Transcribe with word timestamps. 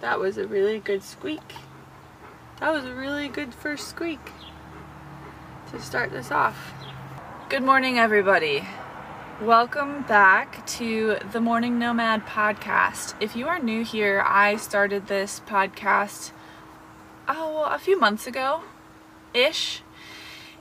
That 0.00 0.18
was 0.18 0.38
a 0.38 0.46
really 0.46 0.78
good 0.78 1.02
squeak. 1.02 1.42
That 2.58 2.72
was 2.72 2.86
a 2.86 2.94
really 2.94 3.28
good 3.28 3.52
first 3.52 3.86
squeak 3.88 4.18
to 5.70 5.78
start 5.78 6.10
this 6.10 6.30
off. 6.30 6.72
Good 7.50 7.62
morning, 7.62 7.98
everybody. 7.98 8.66
Welcome 9.42 10.04
back 10.04 10.66
to 10.78 11.18
the 11.32 11.40
Morning 11.40 11.78
Nomad 11.78 12.24
podcast. 12.24 13.14
If 13.20 13.36
you 13.36 13.46
are 13.46 13.58
new 13.58 13.84
here, 13.84 14.24
I 14.26 14.56
started 14.56 15.06
this 15.06 15.42
podcast 15.46 16.32
oh, 17.28 17.68
a 17.70 17.78
few 17.78 18.00
months 18.00 18.26
ago 18.26 18.62
ish. 19.34 19.82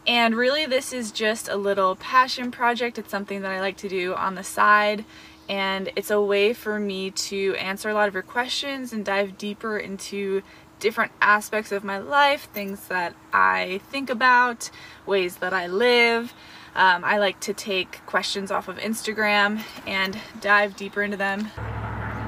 And 0.06 0.36
really, 0.36 0.66
this 0.66 0.92
is 0.92 1.14
just 1.14 1.48
a 1.48 1.56
little 1.56 1.96
passion 1.96 2.52
project. 2.52 3.00
It's 3.00 3.12
something 3.12 3.42
that 3.44 3.52
I 3.52 3.62
like 3.62 3.78
to 3.78 3.88
do 3.88 4.16
on 4.16 4.36
the 4.36 4.44
side 4.44 5.06
and 5.50 5.92
it's 5.96 6.12
a 6.12 6.22
way 6.22 6.54
for 6.54 6.80
me 6.80 7.10
to 7.10 7.56
answer 7.56 7.90
a 7.90 7.94
lot 7.96 8.08
of 8.08 8.14
your 8.14 8.24
questions 8.24 8.94
and 8.94 9.04
dive 9.04 9.38
deeper 9.38 9.80
into 9.80 10.44
different 10.80 11.12
aspects 11.22 11.72
of 11.72 11.84
my 11.84 11.98
life, 11.98 12.48
things 12.54 12.88
that 12.88 13.16
I 13.34 13.82
think 13.90 14.10
about, 14.10 14.70
ways 15.06 15.38
that 15.38 15.52
I 15.52 15.68
live. 15.68 16.34
Um, 16.76 17.04
I 17.04 17.18
like 17.18 17.40
to 17.42 17.54
take 17.54 18.06
questions 18.06 18.52
off 18.52 18.68
of 18.68 18.78
Instagram 18.78 19.64
and 19.88 20.18
dive 20.40 20.76
deeper 20.76 21.02
into 21.02 21.18
them. 21.18 21.50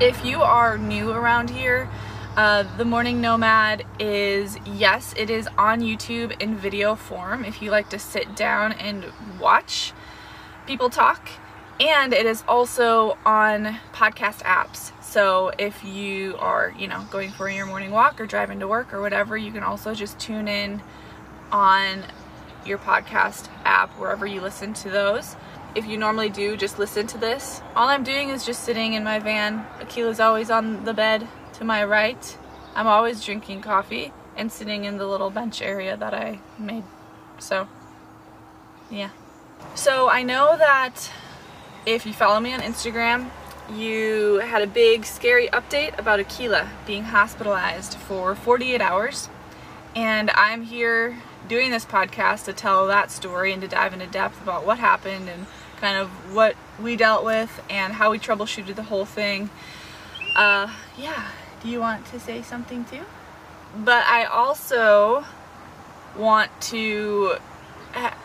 If 0.02 0.26
you 0.26 0.42
are 0.42 0.80
new 0.80 1.12
around 1.12 1.52
here, 1.52 1.90
uh, 2.36 2.64
the 2.78 2.86
Morning 2.86 3.22
Nomad 3.22 3.86
is, 4.00 4.58
yes, 4.66 5.14
it 5.16 5.30
is 5.30 5.48
on 5.60 5.82
YouTube 5.82 6.42
in 6.42 6.56
video 6.56 6.96
form 6.96 7.46
if 7.46 7.62
you 7.62 7.70
like 7.70 7.90
to 7.92 8.00
sit 8.00 8.36
down 8.36 8.72
and 8.74 9.06
watch 9.40 9.94
people 10.66 10.90
talk 10.90 11.30
and 11.82 12.14
it 12.14 12.28
is 12.28 12.44
also 12.48 13.18
on 13.26 13.80
podcast 13.92 14.44
apps. 14.44 14.92
So 15.04 15.52
if 15.58 15.84
you 15.84 16.38
are, 16.38 16.74
you 16.78 16.88
know, 16.88 17.06
going 17.10 17.32
for 17.32 17.50
your 17.50 17.66
morning 17.66 17.90
walk 17.90 18.22
or 18.22 18.28
driving 18.28 18.60
to 18.60 18.68
work 18.68 18.94
or 18.94 19.02
whatever, 19.02 19.36
you 19.36 19.52
can 19.52 19.64
also 19.64 19.96
just 19.96 20.20
tune 20.20 20.48
in 20.48 20.82
on 21.52 22.04
your 22.68 22.78
podcast 22.78 23.50
app 23.66 23.90
wherever 23.98 24.28
you 24.28 24.42
listen 24.42 24.76
to 24.76 24.92
those. 24.92 25.36
If 25.74 25.88
you 25.88 25.98
normally 25.98 26.30
do 26.30 26.56
just 26.56 26.78
listen 26.78 27.08
to 27.08 27.18
this, 27.18 27.62
all 27.76 27.88
I'm 27.88 28.04
doing 28.04 28.30
is 28.30 28.46
just 28.46 28.64
sitting 28.64 28.94
in 28.94 29.04
my 29.04 29.18
van. 29.18 29.66
Akela's 29.80 30.20
always 30.20 30.52
on 30.52 30.86
the 30.86 30.94
bed 30.94 31.28
to 31.54 31.64
my 31.64 31.84
right. 31.84 32.38
I'm 32.76 32.88
always 32.88 33.26
drinking 33.26 33.62
coffee 33.62 34.14
and 34.38 34.52
sitting 34.52 34.86
in 34.86 34.98
the 34.98 35.08
little 35.08 35.32
bench 35.32 35.64
area 35.64 35.98
that 35.98 36.14
I 36.14 36.40
made. 36.60 36.84
So, 37.40 37.68
yeah. 38.92 39.10
So 39.74 40.10
I 40.10 40.22
know 40.22 40.56
that 40.58 41.12
if 41.86 42.06
you 42.06 42.14
follow 42.14 42.40
me 42.40 42.54
on 42.54 42.62
Instagram, 42.62 43.30
you 43.74 44.40
had 44.40 44.62
a 44.62 44.68
big 44.68 45.06
scary 45.06 45.48
update 45.48 45.98
about 45.98 46.20
Akela 46.20 46.70
being 46.86 47.06
hospitalized 47.06 47.96
for 47.96 48.36
48 48.36 48.82
hours. 48.82 49.30
And 49.96 50.30
I'm 50.32 50.64
here 50.64 51.18
doing 51.48 51.72
this 51.72 51.86
podcast 51.86 52.46
to 52.46 52.54
tell 52.54 52.88
that 52.88 53.12
story 53.12 53.52
and 53.52 53.62
to 53.62 53.68
dive 53.68 53.94
into 53.94 54.08
depth 54.08 54.42
about 54.42 54.66
what 54.66 54.80
happened 54.80 55.28
and 55.30 55.48
kind 55.80 55.98
of 55.98 56.10
what 56.34 56.56
we 56.80 56.96
dealt 56.96 57.26
with 57.26 57.62
and 57.70 57.94
how 57.94 58.12
we 58.12 58.20
troubleshooted 58.20 58.76
the 58.76 58.84
whole 58.84 59.06
thing. 59.06 59.50
Uh, 60.36 60.72
yeah, 60.98 61.30
do 61.64 61.70
you 61.70 61.80
want 61.80 62.06
to 62.08 62.20
say 62.20 62.42
something 62.42 62.86
too? 62.86 63.04
But 63.76 64.06
I 64.06 64.26
also 64.26 65.26
want 66.16 66.52
to 66.62 67.38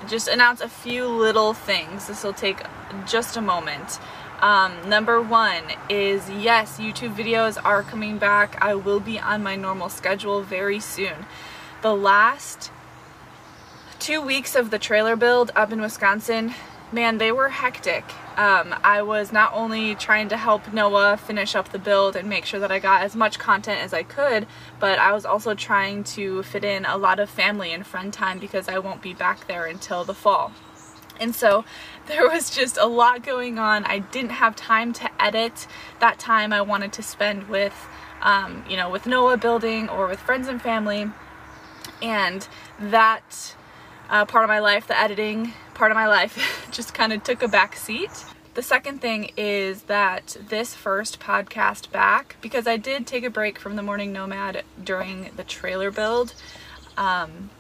just 0.09 0.29
announce 0.29 0.61
a 0.61 0.69
few 0.69 1.07
little 1.07 1.55
things. 1.55 2.07
This 2.07 2.25
will 2.25 2.33
take 2.33 2.63
just 3.07 3.37
a 3.37 3.41
moment. 3.41 3.99
Um, 4.41 4.89
number 4.89 5.21
one 5.21 5.63
is 5.89 6.29
yes, 6.31 6.79
YouTube 6.79 7.15
videos 7.15 7.59
are 7.65 7.83
coming 7.83 8.19
back. 8.19 8.57
I 8.63 8.75
will 8.75 9.01
be 9.01 9.19
on 9.19 9.43
my 9.43 9.57
normal 9.57 9.89
schedule 9.89 10.43
very 10.43 10.79
soon. 10.79 11.27
The 11.83 11.95
last 11.95 12.71
two 13.99 14.21
weeks 14.21 14.55
of 14.55 14.71
the 14.71 14.79
trailer 14.79 15.17
build 15.17 15.51
up 15.57 15.73
in 15.73 15.81
Wisconsin, 15.81 16.55
man, 16.93 17.19
they 17.19 17.33
were 17.33 17.49
hectic. 17.49 18.05
Um, 18.37 18.75
I 18.85 19.01
was 19.01 19.33
not 19.33 19.53
only 19.55 19.95
trying 19.95 20.29
to 20.29 20.37
help 20.37 20.71
Noah 20.71 21.17
finish 21.17 21.55
up 21.55 21.71
the 21.71 21.79
build 21.79 22.17
and 22.17 22.29
make 22.29 22.45
sure 22.45 22.61
that 22.61 22.71
I 22.71 22.79
got 22.79 23.01
as 23.01 23.17
much 23.17 23.39
content 23.39 23.81
as 23.81 23.95
I 23.95 24.03
could, 24.03 24.47
but 24.79 24.99
I 24.99 25.13
was 25.13 25.25
also 25.25 25.55
trying 25.55 26.05
to 26.05 26.43
fit 26.43 26.63
in 26.63 26.85
a 26.85 26.99
lot 26.99 27.19
of 27.19 27.31
family 27.31 27.73
and 27.73 27.87
friend 27.87 28.13
time 28.13 28.39
because 28.39 28.69
I 28.69 28.79
won't 28.79 29.01
be 29.01 29.15
back 29.15 29.47
there 29.47 29.65
until 29.65 30.05
the 30.05 30.13
fall. 30.13 30.53
And 31.19 31.35
so 31.35 31.65
there 32.07 32.29
was 32.29 32.51
just 32.51 32.77
a 32.77 32.87
lot 32.87 33.23
going 33.23 33.59
on. 33.59 33.85
I 33.85 34.01
didn't 34.01 34.33
have 34.33 34.55
time 34.55 34.93
to 34.95 35.23
edit 35.23 35.67
that 36.01 36.19
time 36.19 36.53
I 36.53 36.61
wanted 36.61 36.93
to 36.95 37.03
spend 37.03 37.49
with, 37.49 37.89
um, 38.21 38.65
you 38.69 38.77
know, 38.77 38.91
with 38.91 39.07
Noah 39.07 39.39
building 39.39 39.89
or 39.89 40.07
with 40.07 40.21
friends 40.21 40.47
and 40.47 40.61
family. 40.61 41.11
And 42.03 42.47
that 42.79 43.56
uh, 44.09 44.25
part 44.25 44.45
of 44.45 44.49
my 44.49 44.59
life, 44.59 44.87
the 44.87 44.99
editing 44.99 45.53
part 45.75 45.91
of 45.91 45.97
my 45.97 46.07
life 46.07 46.69
just 46.71 46.95
kind 46.95 47.13
of 47.13 47.23
took 47.23 47.43
a 47.43 47.49
back 47.49 47.77
seat. 47.77 48.11
The 48.55 48.63
second 48.63 49.03
thing 49.03 49.33
is 49.37 49.83
that 49.83 50.37
this 50.49 50.75
first 50.75 51.21
podcast 51.21 51.91
back, 51.91 52.37
because 52.41 52.67
I 52.67 52.79
did 52.79 53.07
take 53.07 53.25
a 53.25 53.31
break 53.31 53.59
from 53.59 53.77
the 53.77 53.83
Morning 53.83 54.13
Nomad 54.13 54.65
during 54.83 55.31
the 55.37 55.45
trailer 55.45 55.91
build, 55.91 56.35
um, 56.97 57.51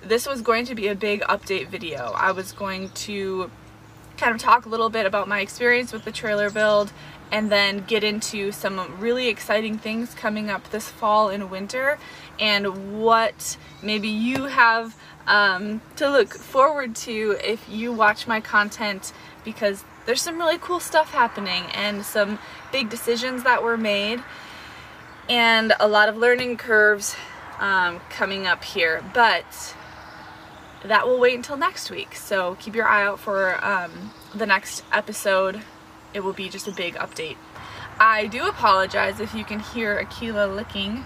this 0.00 0.26
was 0.26 0.42
going 0.42 0.66
to 0.66 0.74
be 0.74 0.86
a 0.86 0.94
big 0.94 1.22
update 1.22 1.68
video. 1.68 2.12
I 2.14 2.30
was 2.30 2.52
going 2.52 2.90
to 2.90 3.50
kind 4.16 4.34
of 4.34 4.40
talk 4.40 4.66
a 4.66 4.68
little 4.68 4.90
bit 4.90 5.06
about 5.06 5.26
my 5.26 5.40
experience 5.40 5.92
with 5.92 6.04
the 6.04 6.12
trailer 6.12 6.50
build 6.50 6.92
and 7.32 7.50
then 7.50 7.84
get 7.86 8.04
into 8.04 8.52
some 8.52 9.00
really 9.00 9.28
exciting 9.28 9.76
things 9.76 10.14
coming 10.14 10.50
up 10.50 10.70
this 10.70 10.88
fall 10.88 11.30
and 11.30 11.50
winter 11.50 11.98
and 12.38 13.00
what 13.00 13.56
maybe 13.82 14.08
you 14.08 14.44
have 14.44 14.96
um, 15.26 15.80
to 15.96 16.10
look 16.10 16.34
forward 16.34 16.94
to 16.96 17.36
if 17.42 17.68
you 17.68 17.92
watch 17.92 18.26
my 18.26 18.40
content 18.40 19.12
because 19.44 19.84
there's 20.06 20.20
some 20.20 20.38
really 20.38 20.58
cool 20.58 20.80
stuff 20.80 21.12
happening 21.12 21.64
and 21.74 22.04
some 22.04 22.38
big 22.72 22.90
decisions 22.90 23.42
that 23.44 23.62
were 23.62 23.76
made 23.76 24.22
and 25.28 25.72
a 25.80 25.88
lot 25.88 26.08
of 26.08 26.16
learning 26.16 26.56
curves 26.56 27.16
um, 27.58 28.00
coming 28.10 28.46
up 28.46 28.64
here. 28.64 29.02
But 29.14 29.74
that 30.84 31.06
will 31.06 31.18
wait 31.18 31.34
until 31.34 31.56
next 31.56 31.90
week. 31.90 32.14
So 32.14 32.56
keep 32.60 32.74
your 32.74 32.86
eye 32.86 33.04
out 33.04 33.18
for 33.18 33.64
um, 33.64 34.12
the 34.34 34.46
next 34.46 34.84
episode. 34.92 35.62
It 36.12 36.20
will 36.20 36.32
be 36.32 36.48
just 36.48 36.68
a 36.68 36.72
big 36.72 36.94
update. 36.94 37.36
I 37.98 38.26
do 38.26 38.46
apologize 38.46 39.20
if 39.20 39.34
you 39.34 39.44
can 39.44 39.60
hear 39.60 39.98
Akela 39.98 40.46
licking. 40.46 41.04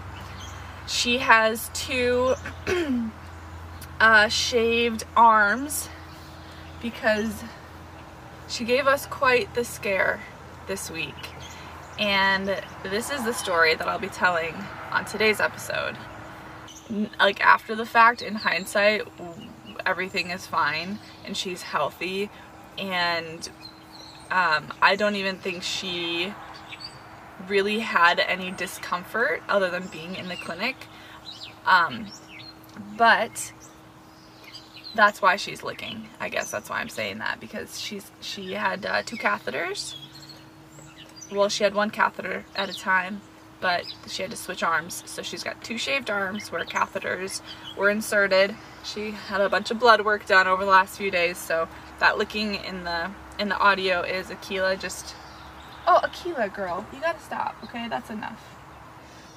She 0.86 1.18
has 1.18 1.70
two 1.74 2.34
uh, 4.00 4.28
shaved 4.28 5.04
arms 5.16 5.88
because 6.80 7.42
she 8.48 8.64
gave 8.64 8.86
us 8.86 9.06
quite 9.06 9.54
the 9.54 9.64
scare 9.64 10.20
this 10.66 10.90
week. 10.90 11.30
And 11.98 12.62
this 12.84 13.10
is 13.10 13.24
the 13.24 13.32
story 13.32 13.74
that 13.74 13.88
I'll 13.88 13.98
be 13.98 14.08
telling 14.08 14.54
on 14.92 15.04
today's 15.04 15.40
episode. 15.40 15.96
Like 17.18 17.40
after 17.44 17.74
the 17.74 17.84
fact, 17.84 18.22
in 18.22 18.36
hindsight, 18.36 19.02
everything 19.84 20.30
is 20.30 20.46
fine 20.46 20.98
and 21.24 21.36
she's 21.36 21.62
healthy 21.62 22.30
and 22.78 23.48
um, 24.30 24.72
I 24.80 24.96
don't 24.96 25.16
even 25.16 25.38
think 25.38 25.62
she 25.62 26.32
really 27.48 27.80
had 27.80 28.20
any 28.20 28.50
discomfort 28.50 29.42
other 29.48 29.70
than 29.70 29.86
being 29.88 30.14
in 30.14 30.28
the 30.28 30.36
clinic. 30.36 30.76
Um, 31.66 32.08
but 32.96 33.52
that's 34.94 35.22
why 35.22 35.36
she's 35.36 35.62
licking. 35.62 36.08
I 36.20 36.28
guess 36.28 36.50
that's 36.50 36.70
why 36.70 36.80
I'm 36.80 36.88
saying 36.88 37.18
that 37.18 37.40
because 37.40 37.80
she's 37.80 38.10
she 38.20 38.52
had 38.52 38.84
uh, 38.84 39.02
two 39.02 39.16
catheters. 39.16 39.94
Well, 41.30 41.48
she 41.48 41.64
had 41.64 41.74
one 41.74 41.90
catheter 41.90 42.44
at 42.56 42.70
a 42.70 42.74
time, 42.74 43.20
but 43.60 43.84
she 44.06 44.22
had 44.22 44.30
to 44.30 44.36
switch 44.36 44.62
arms. 44.62 45.02
So 45.06 45.22
she's 45.22 45.44
got 45.44 45.62
two 45.62 45.76
shaved 45.76 46.10
arms 46.10 46.50
where 46.50 46.64
catheters 46.64 47.42
were 47.76 47.90
inserted. 47.90 48.56
She 48.82 49.10
had 49.10 49.40
a 49.40 49.48
bunch 49.48 49.70
of 49.70 49.78
blood 49.78 50.04
work 50.04 50.26
done 50.26 50.46
over 50.46 50.64
the 50.64 50.70
last 50.70 50.96
few 50.96 51.10
days, 51.10 51.36
so 51.36 51.68
that 52.00 52.16
licking 52.16 52.54
in 52.56 52.84
the 52.84 53.10
in 53.38 53.48
the 53.48 53.58
audio 53.58 54.00
is 54.02 54.30
Akela 54.30 54.76
just 54.76 55.14
Oh, 55.90 56.00
Akela 56.02 56.50
girl, 56.50 56.86
you 56.92 57.00
gotta 57.00 57.18
stop, 57.20 57.56
okay? 57.64 57.88
That's 57.88 58.10
enough. 58.10 58.56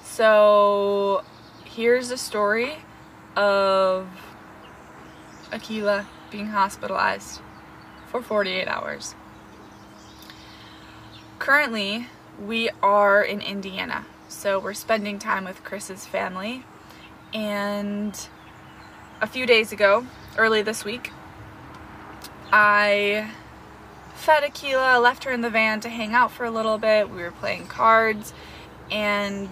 So 0.04 1.24
here's 1.64 2.10
the 2.10 2.18
story 2.18 2.76
of 3.36 4.06
Akela 5.52 6.08
being 6.30 6.46
hospitalized 6.46 7.40
for 8.08 8.22
48 8.22 8.66
hours. 8.66 9.14
Currently, 11.38 12.06
we 12.40 12.70
are 12.82 13.22
in 13.22 13.40
Indiana, 13.40 14.06
so 14.28 14.58
we're 14.58 14.74
spending 14.74 15.18
time 15.18 15.44
with 15.44 15.62
Chris's 15.64 16.06
family. 16.06 16.64
And 17.34 18.18
a 19.20 19.26
few 19.26 19.46
days 19.46 19.72
ago, 19.72 20.06
early 20.36 20.62
this 20.62 20.84
week, 20.84 21.10
I 22.52 23.30
fed 24.14 24.44
Akela, 24.44 25.00
left 25.00 25.24
her 25.24 25.32
in 25.32 25.40
the 25.40 25.50
van 25.50 25.80
to 25.80 25.88
hang 25.88 26.12
out 26.12 26.30
for 26.30 26.44
a 26.44 26.50
little 26.50 26.78
bit. 26.78 27.10
We 27.10 27.22
were 27.22 27.32
playing 27.32 27.66
cards, 27.66 28.32
and 28.90 29.48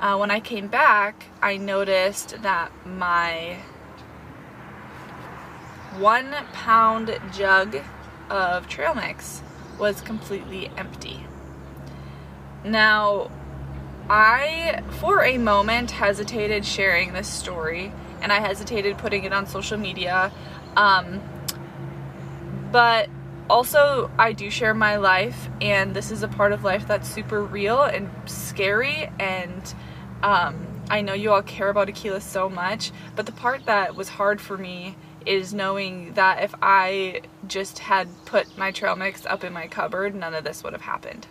uh, 0.00 0.16
when 0.16 0.30
I 0.30 0.40
came 0.40 0.68
back, 0.68 1.26
I 1.42 1.56
noticed 1.56 2.42
that 2.42 2.70
my 2.86 3.58
one 5.98 6.34
pound 6.52 7.18
jug 7.32 7.78
of 8.30 8.68
trail 8.68 8.94
mix 8.94 9.42
was 9.78 10.00
completely 10.00 10.70
empty. 10.76 11.20
Now, 12.64 13.30
I, 14.10 14.82
for 15.00 15.22
a 15.22 15.38
moment, 15.38 15.90
hesitated 15.90 16.64
sharing 16.64 17.12
this 17.12 17.28
story 17.28 17.92
and 18.20 18.32
I 18.32 18.40
hesitated 18.40 18.98
putting 18.98 19.24
it 19.24 19.32
on 19.32 19.46
social 19.46 19.78
media. 19.78 20.32
Um, 20.76 21.20
but 22.72 23.08
also, 23.48 24.10
I 24.18 24.32
do 24.32 24.50
share 24.50 24.74
my 24.74 24.96
life, 24.96 25.48
and 25.60 25.94
this 25.94 26.10
is 26.10 26.22
a 26.22 26.28
part 26.28 26.52
of 26.52 26.64
life 26.64 26.86
that's 26.86 27.08
super 27.08 27.42
real 27.42 27.82
and 27.82 28.10
scary. 28.26 29.10
And 29.18 29.74
um, 30.22 30.66
I 30.90 31.00
know 31.00 31.14
you 31.14 31.32
all 31.32 31.42
care 31.42 31.70
about 31.70 31.88
Akela 31.88 32.20
so 32.20 32.48
much, 32.48 32.92
but 33.16 33.26
the 33.26 33.32
part 33.32 33.64
that 33.66 33.94
was 33.94 34.08
hard 34.10 34.40
for 34.40 34.58
me 34.58 34.96
is 35.28 35.52
knowing 35.52 36.14
that 36.14 36.42
if 36.42 36.54
I 36.62 37.20
just 37.46 37.80
had 37.80 38.08
put 38.24 38.56
my 38.56 38.70
trail 38.70 38.96
mix 38.96 39.26
up 39.26 39.44
in 39.44 39.52
my 39.52 39.66
cupboard, 39.66 40.14
none 40.14 40.34
of 40.34 40.42
this 40.42 40.64
would 40.64 40.72
have 40.72 40.82
happened. 40.82 41.26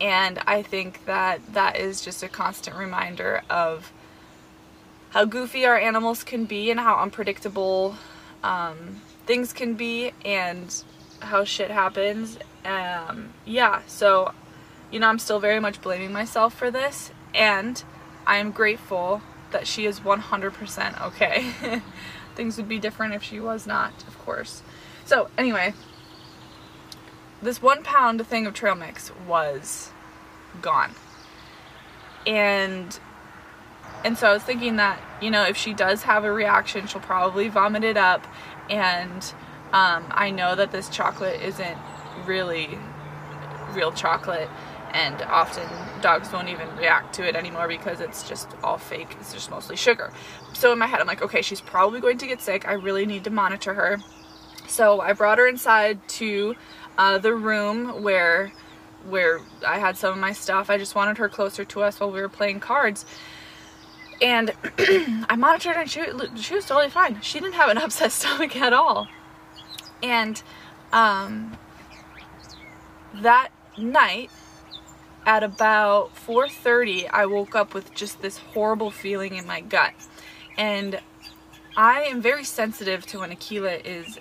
And 0.00 0.38
I 0.46 0.62
think 0.62 1.06
that 1.06 1.54
that 1.54 1.78
is 1.78 2.02
just 2.02 2.22
a 2.22 2.28
constant 2.28 2.76
reminder 2.76 3.42
of 3.48 3.90
how 5.10 5.24
goofy 5.24 5.64
our 5.64 5.78
animals 5.78 6.24
can 6.24 6.44
be 6.44 6.70
and 6.70 6.78
how 6.78 6.96
unpredictable 6.96 7.96
um, 8.42 9.00
things 9.26 9.52
can 9.52 9.74
be 9.74 10.12
and 10.24 10.84
how 11.20 11.44
shit 11.44 11.70
happens. 11.70 12.38
Um, 12.64 13.32
yeah, 13.46 13.82
so, 13.86 14.32
you 14.90 15.00
know, 15.00 15.08
I'm 15.08 15.18
still 15.18 15.40
very 15.40 15.60
much 15.60 15.80
blaming 15.80 16.12
myself 16.12 16.54
for 16.54 16.70
this, 16.70 17.12
and 17.34 17.82
I'm 18.26 18.50
grateful 18.50 19.22
that 19.52 19.66
she 19.66 19.86
is 19.86 20.00
100% 20.00 21.06
okay. 21.06 21.52
Things 22.34 22.56
would 22.56 22.68
be 22.68 22.78
different 22.78 23.14
if 23.14 23.22
she 23.22 23.40
was 23.40 23.66
not, 23.66 23.92
of 24.08 24.18
course. 24.18 24.62
So, 25.04 25.28
anyway, 25.36 25.74
this 27.42 27.60
one 27.60 27.82
pound 27.82 28.24
thing 28.26 28.46
of 28.46 28.54
trail 28.54 28.74
mix 28.74 29.10
was 29.26 29.90
gone. 30.60 30.94
And 32.26 32.98
and 34.04 34.18
so 34.18 34.28
I 34.28 34.32
was 34.32 34.42
thinking 34.42 34.76
that, 34.76 35.00
you 35.20 35.30
know, 35.30 35.44
if 35.44 35.56
she 35.56 35.72
does 35.72 36.02
have 36.02 36.24
a 36.24 36.32
reaction, 36.32 36.86
she'll 36.86 37.00
probably 37.00 37.48
vomit 37.48 37.84
it 37.84 37.96
up. 37.96 38.26
And 38.68 39.22
um, 39.72 40.04
I 40.10 40.30
know 40.30 40.56
that 40.56 40.72
this 40.72 40.88
chocolate 40.88 41.40
isn't 41.40 41.78
really 42.26 42.78
real 43.72 43.92
chocolate. 43.92 44.48
And 44.92 45.22
often 45.22 45.66
dogs 46.02 46.30
won't 46.32 46.48
even 46.48 46.68
react 46.76 47.14
to 47.14 47.26
it 47.26 47.34
anymore 47.34 47.66
because 47.66 48.00
it's 48.00 48.28
just 48.28 48.50
all 48.62 48.76
fake. 48.76 49.16
It's 49.20 49.32
just 49.32 49.50
mostly 49.50 49.76
sugar. 49.76 50.12
So 50.52 50.72
in 50.72 50.78
my 50.78 50.86
head, 50.86 51.00
I'm 51.00 51.06
like, 51.06 51.22
okay, 51.22 51.40
she's 51.40 51.62
probably 51.62 52.00
going 52.00 52.18
to 52.18 52.26
get 52.26 52.42
sick. 52.42 52.68
I 52.68 52.72
really 52.74 53.06
need 53.06 53.24
to 53.24 53.30
monitor 53.30 53.72
her. 53.74 53.98
So 54.68 55.00
I 55.00 55.14
brought 55.14 55.38
her 55.38 55.46
inside 55.46 56.06
to 56.08 56.54
uh, 56.98 57.18
the 57.18 57.34
room 57.34 58.02
where 58.02 58.52
where 59.08 59.40
I 59.66 59.78
had 59.78 59.96
some 59.96 60.12
of 60.12 60.18
my 60.18 60.32
stuff. 60.32 60.70
I 60.70 60.78
just 60.78 60.94
wanted 60.94 61.18
her 61.18 61.28
closer 61.28 61.64
to 61.64 61.82
us 61.82 61.98
while 61.98 62.10
we 62.10 62.20
were 62.20 62.28
playing 62.28 62.60
cards. 62.60 63.04
And 64.20 64.52
I 64.78 65.34
monitored 65.36 65.74
her 65.74 65.80
and 65.82 65.90
she, 65.90 66.04
she 66.36 66.54
was 66.54 66.66
totally 66.66 66.88
fine. 66.88 67.20
She 67.20 67.40
didn't 67.40 67.54
have 67.54 67.68
an 67.68 67.78
upset 67.78 68.12
stomach 68.12 68.54
at 68.56 68.72
all. 68.72 69.08
And 70.02 70.40
um, 70.92 71.56
that 73.14 73.48
night, 73.76 74.30
at 75.24 75.42
about 75.42 76.14
4.30, 76.14 77.08
I 77.12 77.26
woke 77.26 77.54
up 77.54 77.74
with 77.74 77.94
just 77.94 78.22
this 78.22 78.38
horrible 78.38 78.90
feeling 78.90 79.36
in 79.36 79.46
my 79.46 79.60
gut. 79.60 79.92
And 80.56 81.00
I 81.76 82.02
am 82.02 82.20
very 82.20 82.44
sensitive 82.44 83.06
to 83.06 83.20
when 83.20 83.30
Akela 83.30 83.72
is 83.72 84.18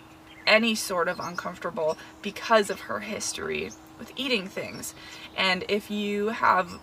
any 0.47 0.75
sort 0.75 1.07
of 1.07 1.19
uncomfortable 1.19 1.97
because 2.21 2.69
of 2.69 2.81
her 2.81 2.99
history 2.99 3.71
with 3.99 4.11
eating 4.15 4.47
things. 4.47 4.93
And 5.35 5.63
if 5.67 5.91
you 5.91 6.29
have 6.29 6.79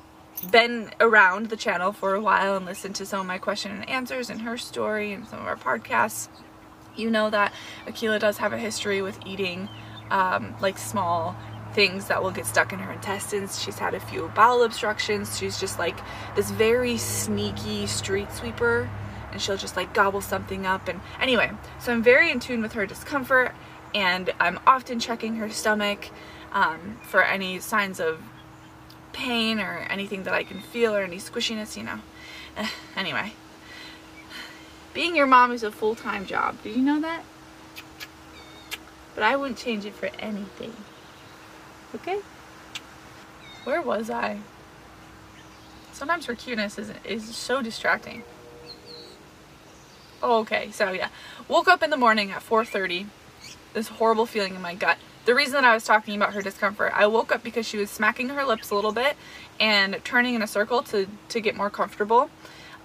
been 0.50 0.90
around 1.00 1.46
the 1.46 1.56
channel 1.56 1.92
for 1.92 2.14
a 2.14 2.20
while 2.20 2.56
and 2.56 2.66
listened 2.66 2.94
to 2.96 3.06
some 3.06 3.20
of 3.20 3.26
my 3.26 3.38
question 3.38 3.72
and 3.72 3.88
answers 3.88 4.30
and 4.30 4.42
her 4.42 4.56
story 4.56 5.12
and 5.12 5.26
some 5.26 5.40
of 5.40 5.46
our 5.46 5.56
podcasts, 5.56 6.28
you 6.96 7.10
know 7.10 7.30
that 7.30 7.52
Akela 7.86 8.18
does 8.18 8.38
have 8.38 8.52
a 8.52 8.58
history 8.58 9.02
with 9.02 9.18
eating 9.26 9.68
um, 10.10 10.54
like 10.60 10.78
small 10.78 11.36
things 11.74 12.08
that 12.08 12.22
will 12.22 12.30
get 12.30 12.46
stuck 12.46 12.72
in 12.72 12.78
her 12.78 12.92
intestines. 12.92 13.62
She's 13.62 13.78
had 13.78 13.94
a 13.94 14.00
few 14.00 14.30
bowel 14.34 14.62
obstructions. 14.62 15.38
She's 15.38 15.60
just 15.60 15.78
like 15.78 15.98
this 16.34 16.50
very 16.50 16.96
sneaky 16.96 17.86
street 17.86 18.32
sweeper 18.32 18.88
and 19.30 19.40
she'll 19.40 19.56
just 19.56 19.76
like 19.76 19.92
gobble 19.94 20.20
something 20.20 20.66
up. 20.66 20.88
And 20.88 21.00
anyway, 21.20 21.52
so 21.78 21.92
I'm 21.92 22.02
very 22.02 22.30
in 22.30 22.40
tune 22.40 22.62
with 22.62 22.72
her 22.72 22.86
discomfort 22.86 23.54
and 23.94 24.30
I'm 24.40 24.58
often 24.66 25.00
checking 25.00 25.36
her 25.36 25.50
stomach 25.50 26.10
um, 26.52 26.98
for 27.02 27.22
any 27.22 27.60
signs 27.60 28.00
of 28.00 28.22
pain 29.12 29.60
or 29.60 29.86
anything 29.90 30.24
that 30.24 30.34
I 30.34 30.44
can 30.44 30.60
feel 30.60 30.94
or 30.94 31.02
any 31.02 31.18
squishiness, 31.18 31.76
you 31.76 31.84
know. 31.84 32.00
Anyway, 32.96 33.32
being 34.92 35.14
your 35.14 35.26
mom 35.26 35.52
is 35.52 35.62
a 35.62 35.70
full-time 35.70 36.26
job. 36.26 36.60
Did 36.64 36.74
you 36.74 36.82
know 36.82 37.00
that? 37.00 37.22
But 39.14 39.22
I 39.22 39.36
wouldn't 39.36 39.58
change 39.58 39.84
it 39.84 39.94
for 39.94 40.10
anything. 40.18 40.72
Okay? 41.94 42.20
Where 43.64 43.82
was 43.82 44.10
I? 44.10 44.38
Sometimes 45.92 46.26
her 46.26 46.34
cuteness 46.34 46.78
is, 46.78 46.92
is 47.04 47.36
so 47.36 47.60
distracting. 47.62 48.22
Oh, 50.22 50.40
okay, 50.40 50.70
so 50.70 50.92
yeah. 50.92 51.08
Woke 51.48 51.68
up 51.68 51.82
in 51.82 51.90
the 51.90 51.96
morning 51.96 52.30
at 52.30 52.42
4.30. 52.42 53.06
This 53.74 53.88
horrible 53.88 54.26
feeling 54.26 54.54
in 54.54 54.62
my 54.62 54.74
gut 54.74 54.98
the 55.28 55.34
reason 55.34 55.52
that 55.52 55.64
I 55.64 55.74
was 55.74 55.84
talking 55.84 56.16
about 56.16 56.32
her 56.32 56.40
discomfort, 56.40 56.90
I 56.94 57.06
woke 57.06 57.30
up 57.32 57.42
because 57.42 57.68
she 57.68 57.76
was 57.76 57.90
smacking 57.90 58.30
her 58.30 58.46
lips 58.46 58.70
a 58.70 58.74
little 58.74 58.92
bit 58.92 59.14
and 59.60 60.02
turning 60.02 60.34
in 60.34 60.40
a 60.40 60.46
circle 60.46 60.82
to, 60.84 61.06
to 61.28 61.40
get 61.42 61.54
more 61.54 61.68
comfortable. 61.68 62.30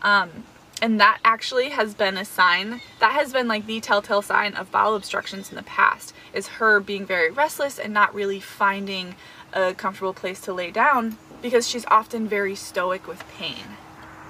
Um, 0.02 0.44
and 0.82 1.00
that 1.00 1.20
actually 1.24 1.70
has 1.70 1.94
been 1.94 2.18
a 2.18 2.26
sign, 2.26 2.82
that 3.00 3.14
has 3.14 3.32
been 3.32 3.48
like 3.48 3.66
the 3.66 3.80
telltale 3.80 4.22
sign 4.22 4.54
of 4.56 4.72
bowel 4.72 4.96
obstructions 4.96 5.50
in 5.50 5.56
the 5.56 5.64
past, 5.64 6.14
is 6.34 6.48
her 6.48 6.80
being 6.80 7.06
very 7.06 7.32
restless 7.32 7.80
and 7.80 7.94
not 7.94 8.14
really 8.14 8.40
finding 8.40 9.16
a 9.54 9.74
comfortable 9.74 10.14
place 10.14 10.42
to 10.42 10.54
lay 10.54 10.72
down 10.72 11.18
because 11.42 11.68
she's 11.68 11.86
often 11.86 12.28
very 12.28 12.56
stoic 12.56 13.08
with 13.08 13.28
pain. 13.38 13.78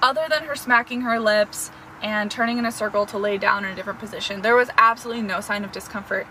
Other 0.02 0.26
than 0.28 0.44
her 0.44 0.56
smacking 0.56 1.00
her 1.02 1.18
lips 1.18 1.70
and 2.02 2.30
turning 2.30 2.58
in 2.58 2.66
a 2.66 2.72
circle 2.72 3.06
to 3.06 3.18
lay 3.18 3.38
down 3.38 3.64
in 3.64 3.72
a 3.72 3.74
different 3.74 3.98
position, 3.98 4.42
there 4.42 4.56
was 4.56 4.68
absolutely 4.76 5.22
no 5.22 5.40
sign 5.40 5.64
of 5.64 5.72
discomfort. 5.72 6.26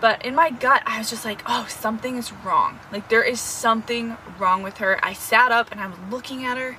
But 0.00 0.24
in 0.24 0.34
my 0.34 0.50
gut, 0.50 0.82
I 0.84 0.98
was 0.98 1.08
just 1.08 1.24
like, 1.24 1.42
oh, 1.46 1.66
something 1.70 2.16
is 2.16 2.32
wrong. 2.32 2.80
Like, 2.92 3.08
there 3.08 3.22
is 3.22 3.40
something 3.40 4.16
wrong 4.38 4.62
with 4.62 4.76
her. 4.78 5.02
I 5.02 5.14
sat 5.14 5.50
up 5.50 5.72
and 5.72 5.80
I'm 5.80 6.10
looking 6.10 6.44
at 6.44 6.58
her 6.58 6.76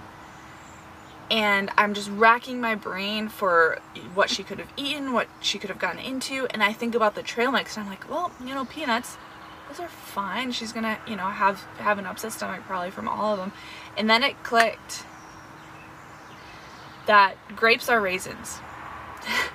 and 1.31 1.71
I'm 1.77 1.93
just 1.93 2.09
racking 2.11 2.61
my 2.61 2.75
brain 2.75 3.29
for 3.29 3.79
what 4.13 4.29
she 4.29 4.43
could 4.43 4.59
have 4.59 4.71
eaten, 4.77 5.13
what 5.13 5.27
she 5.41 5.57
could 5.57 5.69
have 5.69 5.79
gotten 5.79 5.99
into. 5.99 6.47
And 6.51 6.61
I 6.61 6.71
think 6.71 6.93
about 6.93 7.15
the 7.15 7.23
trail 7.23 7.51
mix 7.51 7.77
and 7.77 7.85
I'm 7.85 7.89
like, 7.89 8.07
well, 8.09 8.31
you 8.39 8.53
know, 8.53 8.65
peanuts, 8.65 9.17
those 9.67 9.79
are 9.79 9.87
fine. 9.87 10.51
She's 10.51 10.71
gonna, 10.71 10.99
you 11.07 11.15
know, 11.15 11.27
have, 11.27 11.61
have 11.79 11.97
an 11.97 12.05
upset 12.05 12.31
stomach 12.31 12.61
probably 12.67 12.91
from 12.91 13.07
all 13.07 13.33
of 13.33 13.39
them. 13.39 13.53
And 13.97 14.07
then 14.09 14.21
it 14.21 14.43
clicked 14.43 15.03
that 17.07 17.35
grapes 17.55 17.89
are 17.89 17.99
raisins. 17.99 18.59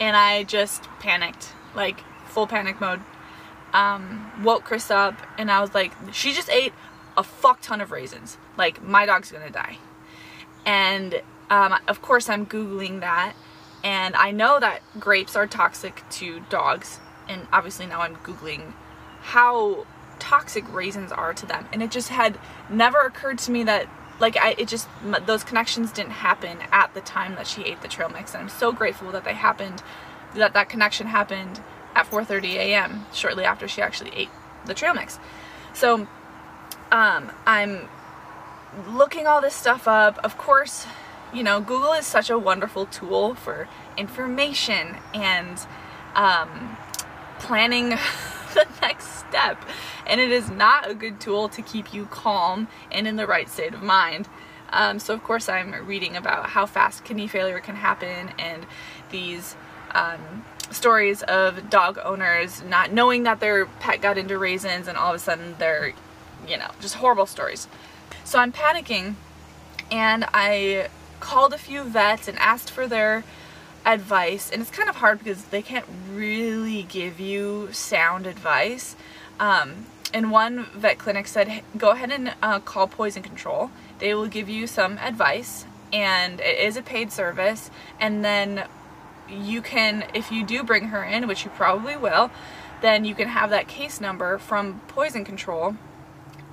and 0.00 0.16
I 0.16 0.42
just 0.44 0.84
panicked, 0.98 1.52
like 1.74 2.00
full 2.26 2.48
panic 2.48 2.80
mode. 2.80 3.00
Um, 3.72 4.32
woke 4.42 4.64
Chris 4.64 4.90
up 4.90 5.14
and 5.38 5.48
I 5.48 5.60
was 5.60 5.74
like, 5.74 5.92
she 6.12 6.32
just 6.32 6.50
ate 6.50 6.72
a 7.16 7.22
fuck 7.22 7.60
ton 7.60 7.80
of 7.80 7.92
raisins. 7.92 8.36
Like, 8.60 8.82
my 8.82 9.06
dog's 9.06 9.32
gonna 9.32 9.50
die. 9.50 9.78
And 10.66 11.22
um, 11.48 11.74
of 11.88 12.02
course, 12.02 12.28
I'm 12.28 12.46
Googling 12.46 13.00
that, 13.00 13.34
and 13.82 14.14
I 14.14 14.30
know 14.30 14.60
that 14.60 14.82
grapes 15.00 15.34
are 15.34 15.46
toxic 15.46 16.02
to 16.10 16.40
dogs. 16.50 17.00
And 17.28 17.48
obviously, 17.52 17.86
now 17.86 18.02
I'm 18.02 18.16
Googling 18.16 18.74
how 19.22 19.86
toxic 20.18 20.70
raisins 20.72 21.10
are 21.10 21.32
to 21.34 21.46
them. 21.46 21.66
And 21.72 21.82
it 21.82 21.90
just 21.90 22.08
had 22.08 22.38
never 22.68 22.98
occurred 22.98 23.38
to 23.38 23.50
me 23.50 23.64
that 23.64 23.88
like 24.20 24.36
I, 24.36 24.54
it 24.58 24.68
just 24.68 24.86
those 25.26 25.42
connections 25.42 25.92
didn't 25.92 26.12
happen 26.12 26.58
at 26.70 26.92
the 26.94 27.00
time 27.00 27.34
that 27.36 27.46
she 27.46 27.64
ate 27.64 27.80
the 27.80 27.88
trail 27.88 28.10
mix 28.10 28.34
and 28.34 28.42
i'm 28.42 28.48
so 28.50 28.70
grateful 28.70 29.10
that 29.12 29.24
they 29.24 29.32
happened 29.32 29.82
that 30.34 30.52
that 30.52 30.68
connection 30.68 31.06
happened 31.06 31.60
at 31.94 32.06
4:30 32.06 32.54
a.m. 32.56 33.06
shortly 33.12 33.44
after 33.44 33.66
she 33.66 33.80
actually 33.80 34.12
ate 34.14 34.28
the 34.66 34.74
trail 34.74 34.94
mix 34.94 35.18
so 35.72 36.06
um, 36.92 37.32
i'm 37.46 37.88
looking 38.88 39.26
all 39.26 39.40
this 39.40 39.54
stuff 39.54 39.88
up 39.88 40.18
of 40.22 40.38
course 40.38 40.86
you 41.32 41.42
know 41.42 41.60
google 41.60 41.92
is 41.92 42.06
such 42.06 42.30
a 42.30 42.38
wonderful 42.38 42.86
tool 42.86 43.34
for 43.34 43.68
information 43.96 44.96
and 45.14 45.66
um, 46.14 46.76
planning 47.38 47.90
the 48.54 48.66
next 48.82 49.06
step. 49.28 49.64
And 50.06 50.20
it 50.20 50.30
is 50.30 50.50
not 50.50 50.88
a 50.88 50.94
good 50.94 51.20
tool 51.20 51.48
to 51.50 51.62
keep 51.62 51.94
you 51.94 52.06
calm 52.06 52.68
and 52.90 53.06
in 53.06 53.16
the 53.16 53.26
right 53.26 53.48
state 53.48 53.74
of 53.74 53.82
mind. 53.82 54.28
Um, 54.72 54.98
so, 54.98 55.14
of 55.14 55.22
course, 55.24 55.48
I'm 55.48 55.86
reading 55.86 56.16
about 56.16 56.50
how 56.50 56.66
fast 56.66 57.04
kidney 57.04 57.26
failure 57.26 57.60
can 57.60 57.76
happen 57.76 58.32
and 58.38 58.66
these 59.10 59.56
um, 59.92 60.44
stories 60.70 61.22
of 61.22 61.68
dog 61.68 61.98
owners 62.04 62.62
not 62.62 62.92
knowing 62.92 63.24
that 63.24 63.40
their 63.40 63.66
pet 63.66 64.00
got 64.00 64.16
into 64.16 64.38
raisins 64.38 64.86
and 64.86 64.96
all 64.96 65.10
of 65.10 65.16
a 65.16 65.18
sudden 65.18 65.56
they're, 65.58 65.92
you 66.46 66.56
know, 66.56 66.70
just 66.80 66.96
horrible 66.96 67.26
stories. 67.26 67.66
So 68.30 68.38
I'm 68.38 68.52
panicking 68.52 69.16
and 69.90 70.24
I 70.32 70.86
called 71.18 71.52
a 71.52 71.58
few 71.58 71.82
vets 71.82 72.28
and 72.28 72.38
asked 72.38 72.70
for 72.70 72.86
their 72.86 73.24
advice. 73.84 74.52
And 74.52 74.62
it's 74.62 74.70
kind 74.70 74.88
of 74.88 74.94
hard 74.94 75.18
because 75.18 75.46
they 75.46 75.62
can't 75.62 75.84
really 76.12 76.84
give 76.84 77.18
you 77.18 77.72
sound 77.72 78.28
advice. 78.28 78.94
Um, 79.40 79.86
and 80.14 80.30
one 80.30 80.66
vet 80.66 80.96
clinic 80.96 81.26
said, 81.26 81.64
go 81.76 81.90
ahead 81.90 82.12
and 82.12 82.32
uh, 82.40 82.60
call 82.60 82.86
poison 82.86 83.24
control. 83.24 83.72
They 83.98 84.14
will 84.14 84.28
give 84.28 84.48
you 84.48 84.68
some 84.68 84.98
advice 84.98 85.66
and 85.92 86.38
it 86.38 86.56
is 86.60 86.76
a 86.76 86.82
paid 86.82 87.10
service. 87.10 87.68
And 87.98 88.24
then 88.24 88.68
you 89.28 89.60
can, 89.60 90.04
if 90.14 90.30
you 90.30 90.46
do 90.46 90.62
bring 90.62 90.90
her 90.90 91.02
in, 91.02 91.26
which 91.26 91.44
you 91.44 91.50
probably 91.50 91.96
will, 91.96 92.30
then 92.80 93.04
you 93.04 93.16
can 93.16 93.26
have 93.26 93.50
that 93.50 93.66
case 93.66 94.00
number 94.00 94.38
from 94.38 94.82
poison 94.86 95.24
control 95.24 95.74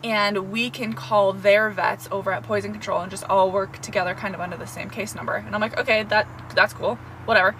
and 0.03 0.51
we 0.51 0.69
can 0.69 0.93
call 0.93 1.33
their 1.33 1.69
vets 1.69 2.07
over 2.11 2.31
at 2.31 2.43
poison 2.43 2.71
control 2.71 3.01
and 3.01 3.09
just 3.09 3.23
all 3.25 3.51
work 3.51 3.81
together 3.81 4.13
kind 4.13 4.35
of 4.35 4.41
under 4.41 4.57
the 4.57 4.67
same 4.67 4.89
case 4.89 5.15
number. 5.15 5.35
And 5.35 5.53
i'm 5.53 5.61
like 5.61 5.77
okay 5.79 6.03
that 6.03 6.27
that's 6.55 6.73
cool. 6.73 6.95
Whatever. 7.25 7.55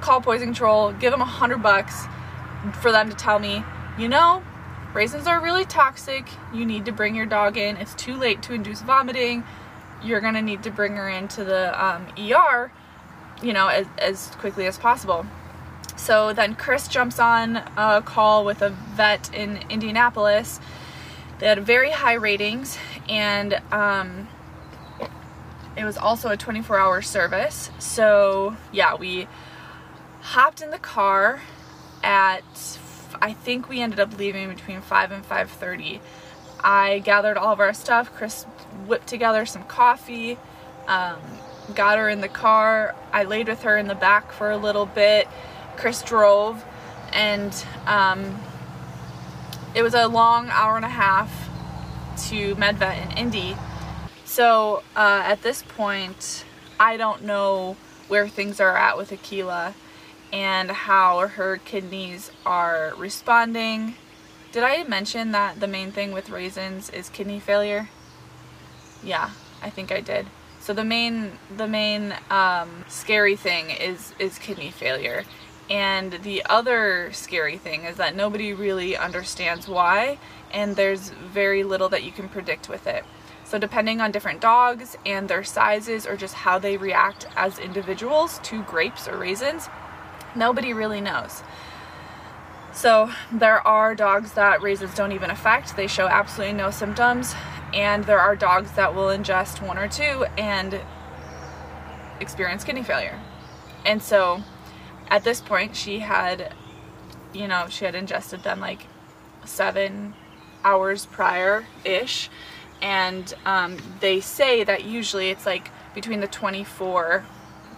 Call 0.00 0.20
poison 0.20 0.48
control 0.48 0.92
give 0.92 1.12
them 1.12 1.20
a 1.20 1.26
hundred 1.26 1.62
bucks 1.62 2.06
for 2.80 2.92
them 2.92 3.10
to 3.10 3.16
tell 3.16 3.38
me 3.38 3.64
you 3.98 4.08
know 4.08 4.42
raisins 4.94 5.26
are 5.26 5.40
really 5.40 5.64
toxic. 5.64 6.26
You 6.52 6.64
need 6.64 6.84
to 6.86 6.92
bring 6.92 7.14
your 7.14 7.26
dog 7.26 7.56
in. 7.56 7.76
It's 7.76 7.94
too 7.94 8.16
late 8.16 8.42
to 8.42 8.54
induce 8.54 8.82
vomiting. 8.82 9.44
You're 10.02 10.20
gonna 10.20 10.42
need 10.42 10.62
to 10.64 10.70
bring 10.70 10.96
her 10.96 11.08
into 11.08 11.44
the 11.44 11.84
um, 11.84 12.06
er 12.18 12.72
you 13.42 13.52
know, 13.52 13.68
as, 13.68 13.86
as 13.98 14.26
quickly 14.36 14.66
as 14.66 14.78
possible. 14.78 15.26
So 15.96 16.32
then 16.32 16.54
Chris 16.54 16.88
jumps 16.88 17.18
on 17.18 17.56
a 17.76 18.02
call 18.04 18.44
with 18.44 18.62
a 18.62 18.70
vet 18.70 19.32
in 19.34 19.60
Indianapolis. 19.68 20.60
They 21.40 21.46
had 21.46 21.64
very 21.64 21.90
high 21.90 22.14
ratings, 22.14 22.78
and 23.08 23.60
um, 23.72 24.28
it 25.74 25.84
was 25.84 25.96
also 25.96 26.28
a 26.28 26.36
24 26.36 26.78
hour 26.78 27.02
service. 27.02 27.70
So, 27.78 28.56
yeah, 28.72 28.94
we 28.94 29.26
hopped 30.20 30.60
in 30.60 30.70
the 30.70 30.78
car 30.78 31.40
at 32.04 32.78
I 33.22 33.32
think 33.32 33.68
we 33.68 33.80
ended 33.80 34.00
up 34.00 34.16
leaving 34.18 34.48
between 34.48 34.80
5 34.80 35.12
and 35.12 35.24
5:30. 35.24 36.00
I 36.62 36.98
gathered 37.00 37.36
all 37.36 37.52
of 37.52 37.60
our 37.60 37.72
stuff. 37.72 38.12
Chris 38.14 38.44
whipped 38.86 39.06
together 39.06 39.46
some 39.46 39.64
coffee. 39.64 40.38
Um, 40.86 41.18
got 41.74 41.98
her 41.98 42.08
in 42.08 42.20
the 42.20 42.28
car. 42.28 42.94
I 43.12 43.24
laid 43.24 43.48
with 43.48 43.62
her 43.62 43.76
in 43.76 43.88
the 43.88 43.94
back 43.94 44.32
for 44.32 44.50
a 44.50 44.56
little 44.56 44.86
bit. 44.86 45.28
Chris 45.76 46.02
drove, 46.02 46.64
and 47.12 47.54
um, 47.86 48.38
it 49.74 49.82
was 49.82 49.94
a 49.94 50.06
long 50.08 50.48
hour 50.50 50.76
and 50.76 50.84
a 50.84 50.88
half 50.88 51.48
to 52.28 52.54
MedVet 52.56 53.10
in 53.10 53.16
Indy. 53.16 53.56
So 54.24 54.82
uh, 54.96 55.22
at 55.24 55.42
this 55.42 55.62
point, 55.62 56.44
I 56.78 56.96
don't 56.96 57.24
know 57.24 57.76
where 58.08 58.28
things 58.28 58.60
are 58.60 58.76
at 58.76 58.96
with 58.96 59.12
Akela 59.12 59.74
and 60.32 60.70
how 60.70 61.28
her 61.28 61.58
kidneys 61.58 62.30
are 62.44 62.92
responding. 62.96 63.94
Did 64.52 64.64
I 64.64 64.82
mention 64.84 65.32
that 65.32 65.60
the 65.60 65.68
main 65.68 65.92
thing 65.92 66.12
with 66.12 66.30
raisins 66.30 66.90
is 66.90 67.08
kidney 67.08 67.40
failure? 67.40 67.88
Yeah, 69.02 69.30
I 69.62 69.70
think 69.70 69.92
I 69.92 70.00
did. 70.00 70.26
So 70.60 70.74
the 70.74 70.84
main 70.84 71.32
the 71.56 71.66
main 71.66 72.14
um, 72.30 72.84
scary 72.88 73.36
thing 73.36 73.70
is 73.70 74.12
is 74.18 74.38
kidney 74.38 74.70
failure. 74.70 75.24
And 75.70 76.14
the 76.24 76.44
other 76.46 77.12
scary 77.12 77.56
thing 77.56 77.84
is 77.84 77.96
that 77.96 78.16
nobody 78.16 78.52
really 78.52 78.96
understands 78.96 79.68
why, 79.68 80.18
and 80.52 80.74
there's 80.74 81.10
very 81.10 81.62
little 81.62 81.88
that 81.90 82.02
you 82.02 82.10
can 82.10 82.28
predict 82.28 82.68
with 82.68 82.88
it. 82.88 83.04
So, 83.44 83.58
depending 83.58 84.00
on 84.00 84.10
different 84.10 84.40
dogs 84.40 84.96
and 85.06 85.28
their 85.28 85.44
sizes, 85.44 86.06
or 86.06 86.16
just 86.16 86.34
how 86.34 86.58
they 86.58 86.76
react 86.76 87.26
as 87.36 87.58
individuals 87.58 88.40
to 88.44 88.62
grapes 88.62 89.06
or 89.06 89.16
raisins, 89.16 89.68
nobody 90.34 90.72
really 90.72 91.00
knows. 91.00 91.42
So, 92.72 93.10
there 93.32 93.64
are 93.66 93.94
dogs 93.94 94.32
that 94.32 94.62
raisins 94.62 94.94
don't 94.94 95.12
even 95.12 95.30
affect, 95.30 95.76
they 95.76 95.86
show 95.86 96.06
absolutely 96.06 96.56
no 96.56 96.70
symptoms, 96.70 97.34
and 97.72 98.04
there 98.04 98.20
are 98.20 98.34
dogs 98.34 98.72
that 98.72 98.94
will 98.94 99.08
ingest 99.08 99.64
one 99.64 99.78
or 99.78 99.88
two 99.88 100.24
and 100.36 100.80
experience 102.20 102.64
kidney 102.64 102.82
failure. 102.82 103.18
And 103.84 104.02
so 104.02 104.42
at 105.10 105.24
this 105.24 105.40
point, 105.40 105.76
she 105.76 105.98
had, 105.98 106.54
you 107.32 107.48
know, 107.48 107.66
she 107.68 107.84
had 107.84 107.94
ingested 107.94 108.42
them 108.42 108.60
like 108.60 108.86
seven 109.44 110.14
hours 110.64 111.06
prior 111.06 111.66
ish. 111.84 112.30
And 112.80 113.32
um, 113.44 113.76
they 114.00 114.20
say 114.20 114.64
that 114.64 114.84
usually 114.84 115.30
it's 115.30 115.44
like 115.44 115.70
between 115.94 116.20
the 116.20 116.28
24, 116.28 117.24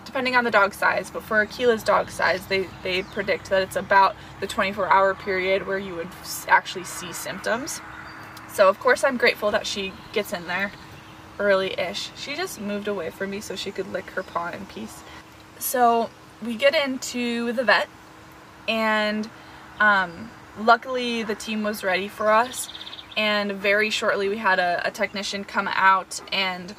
depending 0.04 0.36
on 0.36 0.44
the 0.44 0.50
dog 0.50 0.74
size, 0.74 1.10
but 1.10 1.22
for 1.22 1.44
Akela's 1.44 1.82
dog 1.82 2.10
size, 2.10 2.46
they, 2.46 2.68
they 2.82 3.02
predict 3.02 3.50
that 3.50 3.62
it's 3.62 3.76
about 3.76 4.14
the 4.40 4.46
24 4.46 4.88
hour 4.88 5.14
period 5.14 5.66
where 5.66 5.78
you 5.78 5.94
would 5.94 6.08
actually 6.48 6.84
see 6.84 7.12
symptoms. 7.12 7.80
So 8.52 8.68
of 8.68 8.78
course 8.78 9.02
I'm 9.02 9.16
grateful 9.16 9.50
that 9.50 9.66
she 9.66 9.92
gets 10.12 10.32
in 10.32 10.46
there 10.46 10.70
early-ish. 11.38 12.10
She 12.14 12.36
just 12.36 12.60
moved 12.60 12.86
away 12.86 13.10
from 13.10 13.30
me 13.30 13.40
so 13.40 13.56
she 13.56 13.70
could 13.70 13.90
lick 13.90 14.10
her 14.10 14.22
paw 14.22 14.50
in 14.50 14.66
peace. 14.66 15.02
So 15.58 16.10
we 16.44 16.56
get 16.56 16.74
into 16.74 17.52
the 17.52 17.64
vet 17.64 17.88
and 18.68 19.28
um, 19.80 20.30
luckily 20.58 21.22
the 21.22 21.34
team 21.34 21.62
was 21.62 21.84
ready 21.84 22.08
for 22.08 22.30
us 22.30 22.68
and 23.16 23.52
very 23.52 23.90
shortly 23.90 24.28
we 24.28 24.38
had 24.38 24.58
a, 24.58 24.82
a 24.86 24.90
technician 24.90 25.44
come 25.44 25.68
out 25.68 26.20
and 26.32 26.74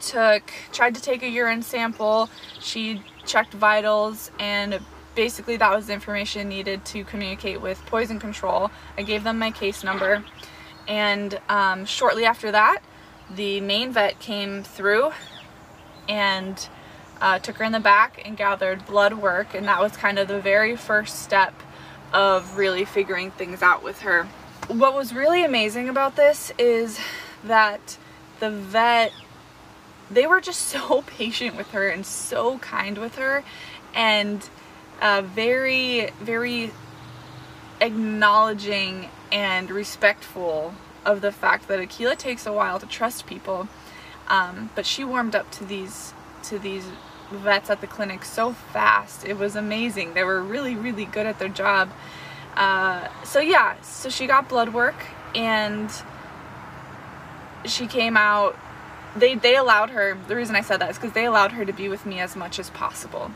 took 0.00 0.52
tried 0.72 0.94
to 0.94 1.00
take 1.00 1.22
a 1.22 1.28
urine 1.28 1.62
sample. 1.62 2.28
She 2.60 3.02
checked 3.24 3.54
vitals 3.54 4.30
and 4.38 4.80
basically 5.14 5.56
that 5.58 5.70
was 5.70 5.86
the 5.86 5.92
information 5.92 6.48
needed 6.48 6.84
to 6.86 7.04
communicate 7.04 7.60
with 7.60 7.78
poison 7.86 8.18
control. 8.18 8.70
I 8.98 9.02
gave 9.02 9.24
them 9.24 9.38
my 9.38 9.50
case 9.50 9.84
number 9.84 10.24
and 10.88 11.38
um, 11.48 11.84
shortly 11.84 12.24
after 12.24 12.50
that, 12.50 12.80
the 13.30 13.60
main 13.60 13.92
vet 13.92 14.18
came 14.18 14.62
through 14.62 15.12
and 16.08 16.68
uh, 17.22 17.38
took 17.38 17.58
her 17.58 17.64
in 17.64 17.72
the 17.72 17.80
back 17.80 18.20
and 18.26 18.36
gathered 18.36 18.84
blood 18.84 19.14
work. 19.14 19.54
And 19.54 19.66
that 19.68 19.80
was 19.80 19.96
kind 19.96 20.18
of 20.18 20.26
the 20.26 20.40
very 20.40 20.76
first 20.76 21.22
step 21.22 21.54
of 22.12 22.58
really 22.58 22.84
figuring 22.84 23.30
things 23.30 23.62
out 23.62 23.82
with 23.82 24.00
her. 24.00 24.24
What 24.66 24.92
was 24.94 25.14
really 25.14 25.44
amazing 25.44 25.88
about 25.88 26.16
this 26.16 26.52
is 26.58 26.98
that 27.44 27.96
the 28.40 28.50
vet, 28.50 29.12
they 30.10 30.26
were 30.26 30.40
just 30.40 30.60
so 30.68 31.02
patient 31.02 31.56
with 31.56 31.70
her 31.70 31.88
and 31.88 32.04
so 32.04 32.58
kind 32.58 32.98
with 32.98 33.14
her 33.14 33.44
and 33.94 34.46
uh, 35.00 35.22
very, 35.22 36.10
very 36.20 36.72
acknowledging 37.80 39.08
and 39.30 39.70
respectful 39.70 40.74
of 41.04 41.20
the 41.20 41.32
fact 41.32 41.68
that 41.68 41.80
Akela 41.80 42.16
takes 42.16 42.46
a 42.46 42.52
while 42.52 42.80
to 42.80 42.86
trust 42.86 43.26
people. 43.26 43.68
Um, 44.28 44.70
but 44.74 44.86
she 44.86 45.04
warmed 45.04 45.34
up 45.34 45.50
to 45.52 45.64
these 45.64 46.14
to 46.44 46.58
these 46.58 46.86
vets 47.32 47.70
at 47.70 47.80
the 47.80 47.86
clinic 47.86 48.24
so 48.24 48.52
fast. 48.52 49.24
It 49.24 49.38
was 49.38 49.56
amazing. 49.56 50.14
They 50.14 50.24
were 50.24 50.42
really, 50.42 50.74
really 50.74 51.04
good 51.04 51.26
at 51.26 51.38
their 51.38 51.48
job. 51.48 51.90
Uh, 52.56 53.08
so 53.24 53.40
yeah, 53.40 53.80
so 53.82 54.08
she 54.08 54.26
got 54.26 54.48
blood 54.48 54.72
work 54.74 55.06
and 55.34 55.90
she 57.64 57.86
came 57.86 58.16
out. 58.16 58.58
They 59.16 59.34
they 59.34 59.56
allowed 59.56 59.90
her. 59.90 60.18
The 60.28 60.36
reason 60.36 60.56
I 60.56 60.62
said 60.62 60.78
that 60.80 60.90
is 60.90 60.96
because 60.96 61.12
they 61.12 61.24
allowed 61.24 61.52
her 61.52 61.64
to 61.64 61.72
be 61.72 61.88
with 61.88 62.06
me 62.06 62.20
as 62.20 62.36
much 62.36 62.58
as 62.58 62.70
possible. 62.70 63.30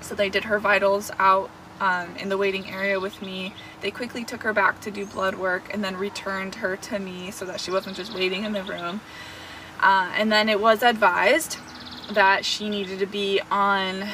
So 0.00 0.14
they 0.14 0.28
did 0.28 0.44
her 0.44 0.58
vitals 0.58 1.10
out 1.18 1.50
um, 1.80 2.14
in 2.16 2.28
the 2.28 2.36
waiting 2.36 2.68
area 2.70 3.00
with 3.00 3.20
me. 3.22 3.54
They 3.80 3.90
quickly 3.90 4.24
took 4.24 4.42
her 4.42 4.52
back 4.52 4.80
to 4.82 4.90
do 4.90 5.06
blood 5.06 5.34
work 5.34 5.72
and 5.72 5.82
then 5.82 5.96
returned 5.96 6.56
her 6.56 6.76
to 6.76 6.98
me 6.98 7.30
so 7.30 7.44
that 7.46 7.60
she 7.60 7.70
wasn't 7.70 7.96
just 7.96 8.14
waiting 8.14 8.44
in 8.44 8.52
the 8.52 8.62
room. 8.62 9.00
Uh, 9.80 10.12
and 10.14 10.30
then 10.30 10.48
it 10.48 10.60
was 10.60 10.82
advised 10.82 11.58
that 12.14 12.44
she 12.44 12.68
needed 12.68 12.98
to 12.98 13.06
be 13.06 13.40
on 13.50 14.08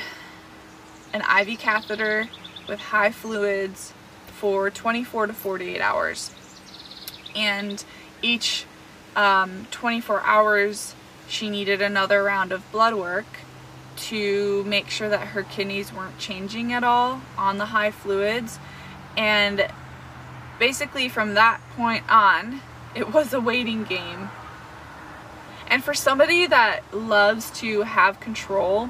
an 1.13 1.23
IV 1.41 1.59
catheter 1.59 2.29
with 2.69 2.79
high 2.79 3.11
fluids 3.11 3.93
for 4.27 4.71
24 4.71 5.29
to 5.29 5.33
48 5.33 5.81
hours. 5.81 6.31
And 7.35 7.85
each 8.23 8.67
um, 9.15 9.67
24 9.71 10.23
hours, 10.23 10.95
she 11.29 11.49
needed 11.49 11.81
another 11.81 12.23
round 12.23 12.53
of 12.53 12.71
blood 12.73 12.95
work 12.95 13.27
to 13.97 14.63
make 14.65 14.91
sure 14.91 15.09
that 15.09 15.29
her 15.29 15.43
kidneys 15.43 15.93
weren't 15.93 16.19
changing 16.19 16.73
at 16.73 16.85
all 16.85 17.23
on 17.39 17.57
the 17.57 17.67
high 17.67 17.91
fluids 17.91 18.59
and 19.17 19.67
basically 20.59 21.09
from 21.09 21.35
that 21.35 21.61
point 21.77 22.05
on, 22.11 22.61
it 22.95 23.13
was 23.13 23.33
a 23.33 23.41
waiting 23.41 23.85
game. 23.85 24.31
And 25.77 25.85
for 25.85 25.93
somebody 25.93 26.47
that 26.47 26.81
loves 26.95 27.51
to 27.61 27.83
have 27.83 28.19
control 28.19 28.89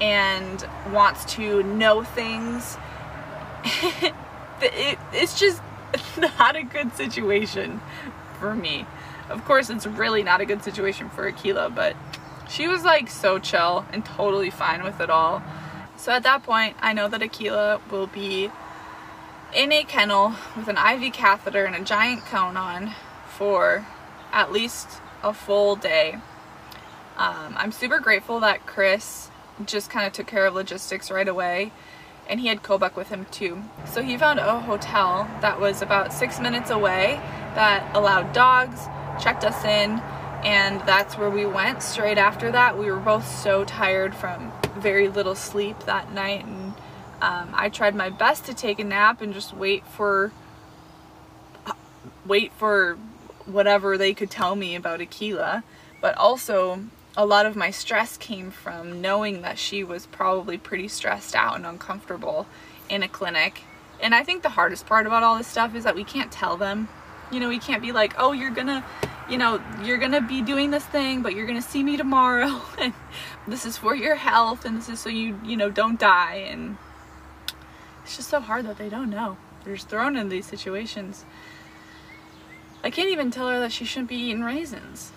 and 0.00 0.64
wants 0.92 1.24
to 1.34 1.64
know 1.64 2.04
things, 2.04 2.78
it, 4.62 4.96
it's 5.12 5.40
just 5.40 5.60
not 6.16 6.54
a 6.54 6.62
good 6.62 6.94
situation 6.94 7.80
for 8.38 8.54
me. 8.54 8.86
Of 9.28 9.44
course, 9.44 9.70
it's 9.70 9.88
really 9.88 10.22
not 10.22 10.40
a 10.40 10.46
good 10.46 10.62
situation 10.62 11.08
for 11.08 11.26
Akela, 11.26 11.68
but 11.68 11.96
she 12.48 12.68
was 12.68 12.84
like 12.84 13.10
so 13.10 13.40
chill 13.40 13.84
and 13.92 14.04
totally 14.04 14.50
fine 14.50 14.84
with 14.84 15.00
it 15.00 15.10
all. 15.10 15.42
So 15.96 16.12
at 16.12 16.22
that 16.22 16.44
point, 16.44 16.76
I 16.80 16.92
know 16.92 17.08
that 17.08 17.22
Akela 17.22 17.80
will 17.90 18.06
be 18.06 18.52
in 19.52 19.72
a 19.72 19.82
kennel 19.82 20.36
with 20.56 20.68
an 20.68 20.76
IV 20.76 21.12
catheter 21.12 21.64
and 21.64 21.74
a 21.74 21.80
giant 21.80 22.24
cone 22.26 22.56
on 22.56 22.94
for 23.26 23.84
at 24.32 24.52
least 24.52 25.00
a 25.24 25.32
full 25.32 25.74
day. 25.74 26.18
Um, 27.16 27.54
I'm 27.56 27.72
super 27.72 27.98
grateful 27.98 28.40
that 28.40 28.66
Chris 28.66 29.30
just 29.64 29.90
kind 29.90 30.06
of 30.06 30.12
took 30.12 30.26
care 30.26 30.46
of 30.46 30.54
logistics 30.54 31.10
right 31.10 31.26
away 31.28 31.72
and 32.28 32.40
he 32.40 32.48
had 32.48 32.62
Kobuk 32.62 32.96
with 32.96 33.08
him 33.08 33.26
too. 33.30 33.62
So 33.86 34.02
he 34.02 34.16
found 34.16 34.38
a 34.38 34.60
hotel 34.60 35.28
that 35.40 35.60
was 35.60 35.82
about 35.82 36.12
six 36.12 36.40
minutes 36.40 36.70
away 36.70 37.20
that 37.54 37.88
allowed 37.94 38.32
dogs, 38.32 38.86
checked 39.20 39.44
us 39.44 39.64
in, 39.64 40.00
and 40.44 40.80
that's 40.80 41.16
where 41.16 41.30
we 41.30 41.46
went 41.46 41.82
straight 41.82 42.18
after 42.18 42.50
that. 42.52 42.78
We 42.78 42.90
were 42.90 42.98
both 42.98 43.26
so 43.26 43.64
tired 43.64 44.14
from 44.14 44.52
very 44.76 45.08
little 45.08 45.34
sleep 45.34 45.80
that 45.80 46.12
night 46.12 46.44
and 46.44 46.74
um, 47.20 47.50
I 47.54 47.70
tried 47.70 47.94
my 47.94 48.10
best 48.10 48.44
to 48.46 48.54
take 48.54 48.78
a 48.78 48.84
nap 48.84 49.22
and 49.22 49.32
just 49.32 49.54
wait 49.54 49.86
for 49.86 50.32
wait 52.26 52.52
for 52.52 52.98
whatever 53.46 53.96
they 53.98 54.14
could 54.14 54.30
tell 54.30 54.56
me 54.56 54.74
about 54.74 55.00
Akela 55.00 55.62
but 56.04 56.18
also 56.18 56.80
a 57.16 57.24
lot 57.24 57.46
of 57.46 57.56
my 57.56 57.70
stress 57.70 58.18
came 58.18 58.50
from 58.50 59.00
knowing 59.00 59.40
that 59.40 59.58
she 59.58 59.82
was 59.82 60.04
probably 60.04 60.58
pretty 60.58 60.86
stressed 60.86 61.34
out 61.34 61.56
and 61.56 61.64
uncomfortable 61.64 62.46
in 62.90 63.02
a 63.02 63.08
clinic. 63.08 63.62
And 64.02 64.14
I 64.14 64.22
think 64.22 64.42
the 64.42 64.50
hardest 64.50 64.84
part 64.84 65.06
about 65.06 65.22
all 65.22 65.38
this 65.38 65.46
stuff 65.46 65.74
is 65.74 65.84
that 65.84 65.94
we 65.94 66.04
can't 66.04 66.30
tell 66.30 66.58
them. 66.58 66.88
You 67.32 67.40
know, 67.40 67.48
we 67.48 67.58
can't 67.58 67.80
be 67.80 67.92
like, 67.92 68.12
oh, 68.18 68.32
you're 68.32 68.50
gonna, 68.50 68.84
you 69.30 69.38
know, 69.38 69.62
you're 69.82 69.96
gonna 69.96 70.20
be 70.20 70.42
doing 70.42 70.70
this 70.70 70.84
thing, 70.84 71.22
but 71.22 71.34
you're 71.34 71.46
gonna 71.46 71.62
see 71.62 71.82
me 71.82 71.96
tomorrow, 71.96 72.60
and 72.78 72.92
this 73.48 73.64
is 73.64 73.78
for 73.78 73.94
your 73.94 74.16
health, 74.16 74.66
and 74.66 74.76
this 74.76 74.90
is 74.90 75.00
so 75.00 75.08
you, 75.08 75.40
you 75.42 75.56
know, 75.56 75.70
don't 75.70 75.98
die. 75.98 76.44
And 76.48 76.76
it's 78.02 78.16
just 78.16 78.28
so 78.28 78.40
hard 78.40 78.66
that 78.66 78.76
they 78.76 78.90
don't 78.90 79.08
know. 79.08 79.38
They're 79.64 79.76
just 79.76 79.88
thrown 79.88 80.16
in 80.16 80.28
these 80.28 80.44
situations. 80.44 81.24
I 82.84 82.90
can't 82.90 83.08
even 83.08 83.30
tell 83.30 83.48
her 83.48 83.58
that 83.60 83.72
she 83.72 83.86
shouldn't 83.86 84.10
be 84.10 84.16
eating 84.16 84.44
raisins. 84.44 85.10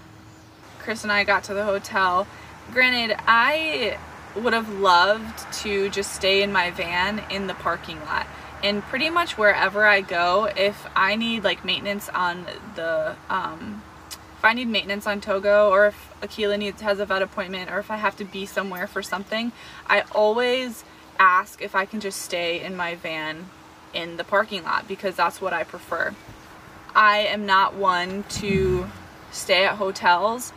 Chris 0.80 1.04
and 1.04 1.12
I 1.12 1.26
got 1.26 1.44
to 1.46 1.54
the 1.54 1.66
hotel, 1.66 2.26
granted, 2.72 3.18
I 3.28 3.98
would 4.38 4.54
have 4.54 4.70
loved 4.70 5.52
to 5.64 5.90
just 5.90 6.14
stay 6.14 6.42
in 6.42 6.54
my 6.54 6.72
van 6.72 7.22
in 7.30 7.48
the 7.48 7.54
parking 7.54 8.00
lot. 8.06 8.26
And 8.64 8.82
pretty 8.84 9.10
much 9.10 9.38
wherever 9.38 9.86
I 9.86 10.00
go, 10.00 10.46
if 10.56 10.88
I 10.96 11.18
need 11.18 11.44
like 11.44 11.66
maintenance 11.66 12.08
on 12.08 12.46
the, 12.76 13.18
um, 13.30 13.84
if 14.10 14.46
I 14.46 14.54
need 14.54 14.70
maintenance 14.70 15.06
on 15.06 15.20
Togo 15.20 15.70
or 15.70 15.88
if 15.88 16.14
Akela 16.22 16.58
needs 16.58 16.80
has 16.82 17.00
a 17.00 17.06
vet 17.06 17.22
appointment 17.22 17.70
or 17.70 17.80
if 17.80 17.92
I 17.92 17.98
have 17.98 18.16
to 18.18 18.24
be 18.24 18.46
somewhere 18.46 18.88
for 18.88 19.04
something, 19.04 19.52
I 19.88 20.06
always 20.14 20.86
ask 21.20 21.62
if 21.62 21.76
I 21.76 21.84
can 21.84 22.00
just 22.00 22.22
stay 22.22 22.64
in 22.64 22.78
my 22.78 22.96
van 22.96 23.50
in 23.94 24.16
the 24.16 24.24
parking 24.24 24.64
lot 24.64 24.88
because 24.88 25.18
that's 25.18 25.42
what 25.42 25.52
I 25.52 25.66
prefer. 25.66 26.16
I 26.98 27.28
am 27.30 27.46
not 27.46 27.76
one 27.76 28.24
to 28.24 28.88
stay 29.32 29.66
at 29.66 29.76
hotels 29.76 30.52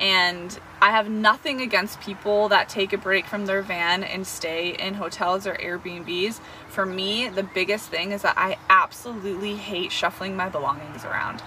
and 0.00 0.58
I 0.80 0.92
have 0.92 1.10
nothing 1.10 1.60
against 1.60 2.00
people 2.00 2.48
that 2.48 2.70
take 2.70 2.94
a 2.94 2.98
break 2.98 3.26
from 3.26 3.44
their 3.44 3.60
van 3.60 4.02
and 4.02 4.26
stay 4.26 4.70
in 4.70 4.94
hotels 4.94 5.46
or 5.46 5.52
Airbnbs. 5.56 6.40
For 6.68 6.86
me, 6.86 7.28
the 7.28 7.42
biggest 7.42 7.90
thing 7.90 8.12
is 8.12 8.22
that 8.22 8.38
I 8.38 8.56
absolutely 8.70 9.56
hate 9.56 9.92
shuffling 9.92 10.34
my 10.34 10.48
belongings 10.48 11.04
around. 11.04 11.42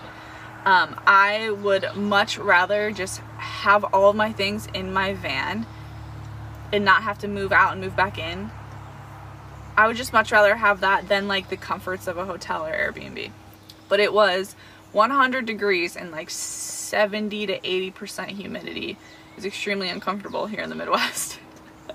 Um, 0.66 1.02
I 1.08 1.50
would 1.50 1.96
much 1.96 2.38
rather 2.38 2.92
just 2.92 3.22
have 3.38 3.86
all 3.86 4.12
of 4.12 4.16
my 4.16 4.32
things 4.34 4.68
in 4.72 4.94
my 4.94 5.16
van 5.16 5.66
and 6.72 6.86
not 6.86 7.02
have 7.02 7.18
to 7.20 7.28
move 7.28 7.52
out 7.52 7.72
and 7.72 7.82
move 7.82 7.96
back 7.96 8.20
in. 8.20 8.52
I 9.76 9.88
would 9.88 9.98
just 9.98 10.14
much 10.14 10.32
rather 10.32 10.58
have 10.58 10.82
that 10.82 11.08
than 11.08 11.28
like 11.28 11.50
the 11.50 11.58
comforts 11.58 12.06
of 12.06 12.20
a 12.20 12.26
hotel 12.26 12.68
or 12.68 12.72
Airbnb. 12.72 13.32
But 13.90 14.00
it 14.00 14.14
was 14.14 14.56
100 14.92 15.46
degrees 15.46 15.96
and 15.96 16.12
like 16.12 16.30
70 16.30 17.48
to 17.48 17.60
80% 17.60 18.28
humidity 18.30 18.98
is 19.38 19.46
extremely 19.46 19.90
uncomfortable 19.90 20.48
here 20.48 20.62
in 20.62 20.70
the 20.70 20.76
Midwest. 20.76 21.40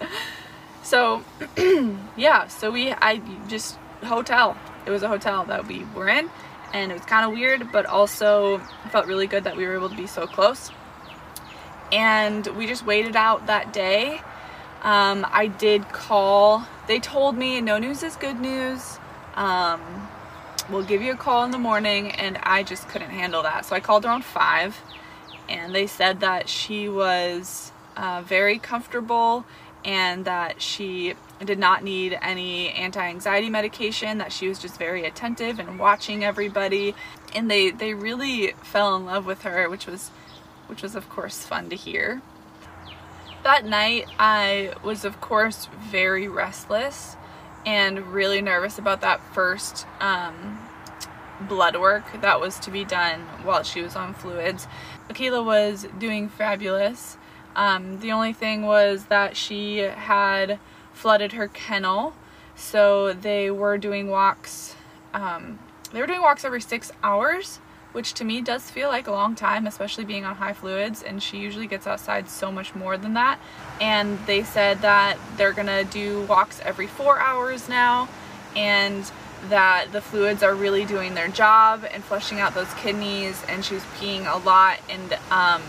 so 0.83 1.25
yeah, 2.17 2.47
so 2.49 2.71
we, 2.71 2.93
I 2.93 3.21
just, 3.49 3.77
hotel. 4.05 4.57
It 4.87 4.91
was 4.91 5.03
a 5.03 5.09
hotel 5.09 5.45
that 5.45 5.67
we 5.67 5.85
were 5.95 6.09
in 6.09 6.31
and 6.73 6.91
it 6.91 6.95
was 6.95 7.05
kind 7.05 7.27
of 7.27 7.33
weird, 7.33 7.71
but 7.73 7.87
also 7.87 8.59
felt 8.91 9.07
really 9.07 9.27
good 9.27 9.45
that 9.45 9.57
we 9.57 9.67
were 9.67 9.75
able 9.75 9.89
to 9.89 9.97
be 9.97 10.07
so 10.07 10.27
close. 10.27 10.71
And 11.91 12.47
we 12.57 12.67
just 12.67 12.87
waited 12.87 13.17
out 13.17 13.47
that 13.47 13.73
day. 13.73 14.21
Um, 14.83 15.27
I 15.31 15.47
did 15.47 15.89
call, 15.91 16.67
they 16.89 16.99
told 16.99 17.37
me 17.37 17.61
no 17.61 17.79
news 17.79 18.03
is 18.03 18.17
good 18.17 18.41
news. 18.41 18.99
Um, 19.35 20.02
we'll 20.73 20.83
give 20.83 21.03
you 21.03 21.13
a 21.13 21.17
call 21.17 21.45
in 21.45 21.51
the 21.51 21.59
morning 21.59 22.11
and 22.13 22.39
I 22.43 22.63
just 22.63 22.89
couldn't 22.89 23.11
handle 23.11 23.43
that. 23.43 23.67
So 23.67 23.77
I 23.77 23.81
called 23.81 24.05
around 24.05 24.25
5 24.25 24.81
and 25.49 25.75
they 25.75 25.87
said 25.87 26.21
that 26.21 26.49
she 26.49 26.89
was 26.89 27.73
uh, 27.97 28.23
very 28.25 28.59
comfortable 28.59 29.45
and 29.85 30.25
that 30.25 30.63
she 30.63 31.15
did 31.45 31.59
not 31.59 31.83
need 31.83 32.17
any 32.23 32.71
anti-anxiety 32.71 33.51
medication 33.51 34.19
that 34.19 34.33
she 34.33 34.49
was 34.49 34.59
just 34.59 34.79
very 34.79 35.05
attentive 35.05 35.59
and 35.59 35.79
watching 35.79 36.25
everybody 36.25 36.95
and 37.35 37.51
they 37.51 37.71
they 37.71 37.93
really 37.93 38.53
fell 38.63 38.95
in 38.95 39.05
love 39.05 39.27
with 39.27 39.43
her 39.43 39.69
which 39.69 39.87
was 39.87 40.09
which 40.69 40.83
was 40.83 40.95
of 40.95 41.09
course 41.09 41.45
fun 41.45 41.69
to 41.69 41.75
hear 41.75 42.23
that 43.43 43.65
night 43.65 44.07
I 44.21 44.75
was 44.85 45.05
of 45.05 45.21
course 45.21 45.69
very 45.81 46.29
restless 46.29 47.17
and 47.67 48.13
really 48.13 48.41
nervous 48.41 48.79
about 48.79 49.01
that 49.01 49.21
first 49.35 49.87
um, 50.01 50.61
blood 51.49 51.77
work 51.77 52.05
that 52.21 52.41
was 52.41 52.59
to 52.61 52.71
be 52.71 52.85
done 52.85 53.21
while 53.45 53.63
she 53.63 53.83
was 53.83 53.97
on 53.97 54.15
fluids. 54.15 54.67
Akela 55.09 55.43
was 55.43 55.87
doing 55.99 56.29
fabulous. 56.29 57.17
Um, 57.55 58.01
the 58.01 58.13
only 58.13 58.33
thing 58.33 58.63
was 58.63 59.07
that 59.07 59.37
she 59.37 59.79
had 59.79 60.59
flooded 60.93 61.33
her 61.33 61.49
kennel, 61.49 62.15
so 62.55 63.13
they 63.13 63.51
were 63.51 63.79
doing 63.79 64.09
walks. 64.09 64.75
Um, 65.13 65.59
they 65.93 66.01
were 66.01 66.07
doing 66.07 66.23
walks 66.23 66.45
every 66.45 66.61
six 66.61 66.91
hours, 67.03 67.59
which 67.93 68.15
to 68.15 68.25
me 68.25 68.41
does 68.41 68.71
feel 68.71 68.89
like 68.89 69.07
a 69.07 69.13
long 69.13 69.35
time, 69.35 69.67
especially 69.67 70.05
being 70.05 70.25
on 70.25 70.37
high 70.37 70.55
fluids, 70.55 71.03
and 71.03 71.23
she 71.23 71.39
usually 71.39 71.67
gets 71.67 71.87
outside 71.87 72.29
so 72.29 72.51
much 72.51 72.75
more 72.75 72.97
than 72.97 73.15
that. 73.15 73.39
And 73.81 74.19
they 74.27 74.43
said 74.43 74.81
that 74.81 75.19
they're 75.37 75.53
gonna 75.53 75.85
do 75.85 76.23
walks 76.23 76.61
every 76.65 76.87
four 76.87 77.19
hours 77.19 77.69
now, 77.69 78.09
and 78.57 79.11
that 79.49 79.93
the 79.93 80.01
fluids 80.01 80.43
are 80.43 80.55
really 80.55 80.85
doing 80.85 81.15
their 81.15 81.29
job 81.29 81.85
and 81.91 82.05
flushing 82.05 82.41
out 82.41 82.55
those 82.55 82.73
kidneys, 82.75 83.43
and 83.49 83.65
she 83.65 83.75
was 83.75 83.83
peeing 83.99 84.33
a 84.33 84.39
lot, 84.45 84.79
and 84.89 85.13
um, 85.31 85.63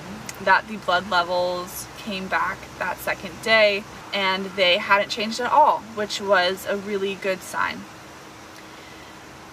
that 0.43 0.67
the 0.67 0.77
blood 0.77 1.09
levels 1.09 1.87
came 1.97 2.27
back 2.27 2.57
that 2.79 2.97
second 2.97 3.41
day, 3.41 3.83
and 4.13 4.45
they 4.57 4.77
hadn't 4.77 5.09
changed 5.09 5.39
at 5.39 5.51
all, 5.51 5.79
which 5.95 6.21
was 6.21 6.65
a 6.67 6.77
really 6.77 7.15
good 7.15 7.41
sign. 7.41 7.81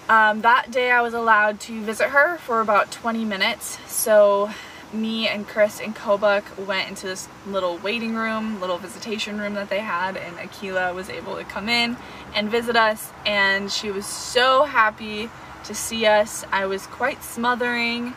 Um, 0.09 0.41
that 0.41 0.71
day 0.71 0.91
I 0.91 1.01
was 1.01 1.13
allowed 1.13 1.59
to 1.61 1.81
visit 1.81 2.09
her 2.09 2.37
for 2.39 2.59
about 2.59 2.91
20 2.91 3.23
minutes. 3.23 3.77
So 3.87 4.51
me 4.93 5.27
and 5.27 5.47
Chris 5.47 5.79
and 5.79 5.95
Kobuk 5.95 6.65
went 6.65 6.89
into 6.89 7.07
this 7.07 7.27
little 7.45 7.77
waiting 7.77 8.15
room, 8.15 8.59
little 8.59 8.77
visitation 8.77 9.39
room 9.39 9.53
that 9.53 9.69
they 9.69 9.79
had 9.79 10.17
and 10.17 10.37
Akela 10.39 10.93
was 10.93 11.09
able 11.09 11.35
to 11.35 11.43
come 11.43 11.69
in 11.69 11.97
and 12.35 12.49
visit 12.49 12.75
us 12.75 13.11
and 13.25 13.71
she 13.71 13.91
was 13.91 14.05
so 14.05 14.63
happy 14.63 15.29
to 15.63 15.73
see 15.73 16.05
us. 16.05 16.45
I 16.51 16.65
was 16.65 16.87
quite 16.87 17.23
smothering, 17.23 18.13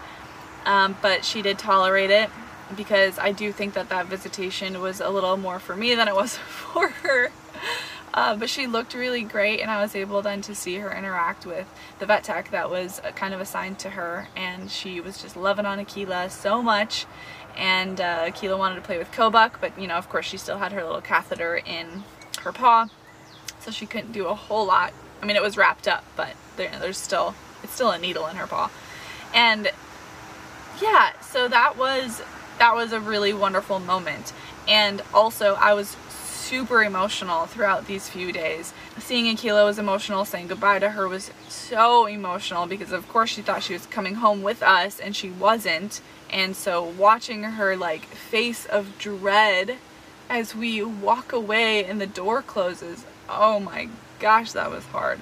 um, 0.65 0.97
but 1.03 1.25
she 1.25 1.43
did 1.43 1.59
tolerate 1.59 2.11
it 2.11 2.31
because 2.77 3.19
I 3.19 3.33
do 3.33 3.53
think 3.53 3.75
that 3.75 3.89
that 3.91 4.07
visitation 4.07 4.81
was 4.81 5.01
a 5.01 5.11
little 5.11 5.37
more 5.37 5.59
for 5.59 5.77
me 5.77 5.95
than 5.95 6.09
it 6.09 6.15
was 6.15 6.37
for 6.49 6.89
her. 6.89 7.31
Uh, 8.15 8.37
but 8.37 8.49
she 8.49 8.69
looked 8.69 8.95
really 8.95 9.23
great 9.23 9.61
and 9.61 9.69
I 9.69 9.83
was 9.83 9.97
able 9.97 10.23
then 10.23 10.41
to 10.43 10.55
see 10.55 10.77
her 10.77 10.97
interact 10.97 11.45
with 11.45 11.67
the 11.99 12.07
vet 12.07 12.23
tech 12.23 12.53
that 12.53 12.71
was 12.71 13.01
uh, 13.01 13.11
kind 13.11 13.35
of 13.35 13.41
assigned 13.41 13.81
to 13.81 13.91
her 13.91 14.29
and 14.37 14.71
she 14.71 15.01
was 15.01 15.21
just 15.21 15.37
loving 15.37 15.67
on 15.67 15.81
Akela 15.81 16.31
so 16.31 16.63
much 16.63 17.07
and 17.57 18.01
uh, 18.01 18.27
Akela 18.29 18.57
wanted 18.57 18.77
to 18.77 18.83
play 18.83 18.99
with 18.99 19.11
Kobuk 19.11 19.55
but 19.61 19.77
you 19.77 19.89
know 19.89 19.97
of 19.97 20.09
course 20.09 20.27
she 20.27 20.37
still 20.37 20.59
had 20.59 20.71
her 20.71 20.85
little 20.85 21.01
catheter 21.01 21.57
in 21.57 22.05
her 22.43 22.53
paw 22.53 22.87
so 23.59 23.73
she 23.73 23.85
couldn't 23.85 24.13
do 24.13 24.29
a 24.29 24.35
whole 24.35 24.65
lot. 24.65 24.93
I 25.21 25.27
mean 25.27 25.35
it 25.35 25.43
was 25.43 25.57
wrapped 25.57 25.89
up 25.89 26.05
but 26.15 26.35
there, 26.57 26.71
there's 26.79 26.99
still 26.99 27.35
it's 27.65 27.73
still 27.73 27.91
a 27.91 27.99
needle 27.99 28.29
in 28.29 28.37
her 28.37 28.47
paw. 28.47 28.71
And 29.35 29.73
yeah, 30.81 31.21
so 31.21 31.49
that 31.49 31.77
was 31.77 32.23
that 32.61 32.77
was 32.77 32.93
a 32.93 33.01
really 33.01 33.33
wonderful 33.33 33.81
moment. 33.81 34.33
And 34.69 35.03
also 35.13 35.55
I 35.55 35.75
was 35.75 35.97
super 36.45 36.85
emotional 36.85 37.47
throughout 37.47 37.87
these 37.87 38.09
few 38.11 38.31
days. 38.31 38.75
Seeing 38.99 39.29
Akela 39.29 39.65
was 39.65 39.79
emotional, 39.79 40.27
saying 40.27 40.49
goodbye 40.49 40.79
to 40.79 40.91
her 40.91 41.09
was 41.09 41.31
so 41.49 42.05
emotional 42.05 42.67
because 42.67 42.93
of 42.93 43.09
course 43.09 43.31
she 43.31 43.41
thought 43.41 43.63
she 43.63 43.73
was 43.73 43.87
coming 43.87 44.17
home 44.17 44.43
with 44.43 44.63
us 44.63 45.01
and 45.01 45.17
she 45.17 45.31
wasn't. 45.31 46.03
And 46.31 46.55
so 46.55 46.85
watching 46.85 47.45
her 47.45 47.77
like 47.77 48.05
face 48.05 48.67
of 48.67 48.99
dread 48.99 49.79
as 50.29 50.55
we 50.55 50.83
walk 50.83 51.33
away 51.33 51.85
and 51.85 51.99
the 51.99 52.07
door 52.07 52.43
closes, 52.43 53.07
oh 53.29 53.59
my 53.59 53.89
gosh, 54.19 54.53
that 54.53 54.71
was 54.71 54.85
hard. 54.87 55.21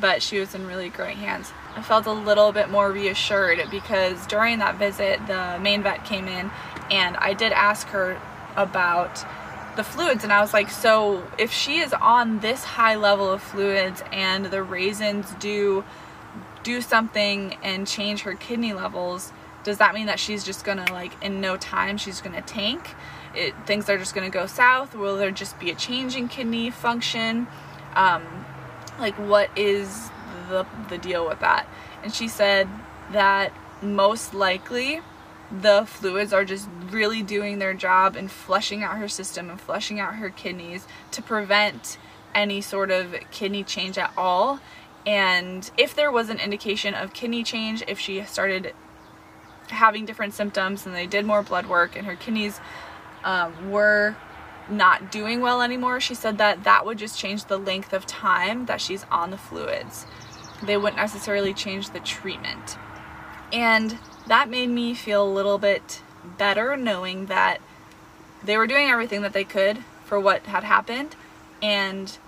But 0.00 0.22
she 0.22 0.38
was 0.38 0.54
in 0.54 0.66
really 0.66 0.88
great 0.88 1.16
hands. 1.16 1.52
I 1.74 1.82
felt 1.82 2.06
a 2.06 2.12
little 2.12 2.52
bit 2.52 2.70
more 2.70 2.90
reassured 2.90 3.60
because 3.70 4.26
during 4.26 4.58
that 4.60 4.76
visit, 4.76 5.26
the 5.26 5.58
main 5.60 5.82
vet 5.82 6.06
came 6.06 6.26
in 6.28 6.50
and 6.90 7.16
I 7.18 7.34
did 7.34 7.52
ask 7.52 7.88
her 7.88 8.18
about 8.56 9.22
the 9.76 9.84
fluids 9.84 10.24
and 10.24 10.32
I 10.32 10.40
was 10.40 10.52
like, 10.52 10.70
so 10.70 11.24
if 11.38 11.52
she 11.52 11.78
is 11.78 11.92
on 11.92 12.40
this 12.40 12.64
high 12.64 12.96
level 12.96 13.30
of 13.30 13.42
fluids 13.42 14.02
and 14.10 14.46
the 14.46 14.62
raisins 14.62 15.32
do 15.38 15.84
do 16.62 16.80
something 16.80 17.56
and 17.62 17.86
change 17.86 18.22
her 18.22 18.34
kidney 18.34 18.72
levels, 18.72 19.32
does 19.62 19.78
that 19.78 19.94
mean 19.94 20.06
that 20.06 20.18
she's 20.18 20.44
just 20.44 20.64
gonna 20.64 20.90
like 20.92 21.12
in 21.22 21.40
no 21.40 21.56
time 21.56 21.96
she's 21.96 22.20
gonna 22.20 22.42
tank? 22.42 22.94
It, 23.34 23.54
things 23.66 23.88
are 23.88 23.98
just 23.98 24.14
gonna 24.14 24.30
go 24.30 24.46
south? 24.46 24.94
Will 24.94 25.16
there 25.16 25.30
just 25.30 25.58
be 25.60 25.70
a 25.70 25.74
change 25.74 26.16
in 26.16 26.28
kidney 26.28 26.70
function? 26.70 27.46
Um, 27.94 28.24
like 28.98 29.14
what 29.14 29.50
is 29.56 30.10
the, 30.48 30.66
the 30.88 30.98
deal 30.98 31.28
with 31.28 31.40
that? 31.40 31.68
And 32.02 32.14
she 32.14 32.28
said 32.28 32.68
that 33.12 33.52
most 33.82 34.34
likely 34.34 35.00
the 35.50 35.84
fluids 35.86 36.32
are 36.32 36.44
just 36.44 36.68
really 36.90 37.22
doing 37.22 37.58
their 37.58 37.74
job 37.74 38.16
and 38.16 38.30
flushing 38.30 38.82
out 38.82 38.98
her 38.98 39.08
system 39.08 39.48
and 39.50 39.60
flushing 39.60 40.00
out 40.00 40.16
her 40.16 40.30
kidneys 40.30 40.86
to 41.12 41.22
prevent 41.22 41.98
any 42.34 42.60
sort 42.60 42.90
of 42.90 43.14
kidney 43.30 43.62
change 43.62 43.96
at 43.96 44.12
all. 44.16 44.60
And 45.06 45.70
if 45.78 45.94
there 45.94 46.10
was 46.10 46.28
an 46.28 46.38
indication 46.38 46.94
of 46.94 47.12
kidney 47.12 47.44
change, 47.44 47.82
if 47.86 47.98
she 47.98 48.22
started 48.24 48.74
having 49.68 50.04
different 50.04 50.34
symptoms 50.34 50.84
and 50.84 50.94
they 50.94 51.06
did 51.06 51.24
more 51.24 51.42
blood 51.42 51.66
work 51.66 51.96
and 51.96 52.06
her 52.06 52.16
kidneys 52.16 52.60
um, 53.24 53.70
were 53.70 54.16
not 54.68 55.12
doing 55.12 55.40
well 55.40 55.62
anymore, 55.62 56.00
she 56.00 56.14
said 56.14 56.38
that 56.38 56.64
that 56.64 56.84
would 56.84 56.98
just 56.98 57.18
change 57.18 57.44
the 57.44 57.56
length 57.56 57.92
of 57.92 58.04
time 58.04 58.66
that 58.66 58.80
she's 58.80 59.04
on 59.10 59.30
the 59.30 59.38
fluids. 59.38 60.06
They 60.62 60.76
wouldn't 60.76 60.96
necessarily 60.96 61.54
change 61.54 61.90
the 61.90 62.00
treatment. 62.00 62.76
And 63.52 63.98
that 64.26 64.48
made 64.48 64.68
me 64.68 64.94
feel 64.94 65.24
a 65.24 65.32
little 65.32 65.58
bit 65.58 66.02
better 66.38 66.76
knowing 66.76 67.26
that 67.26 67.60
they 68.42 68.56
were 68.56 68.66
doing 68.66 68.88
everything 68.88 69.22
that 69.22 69.32
they 69.32 69.44
could 69.44 69.78
for 70.04 70.18
what 70.20 70.42
had 70.46 70.64
happened 70.64 71.16
and 71.62 72.18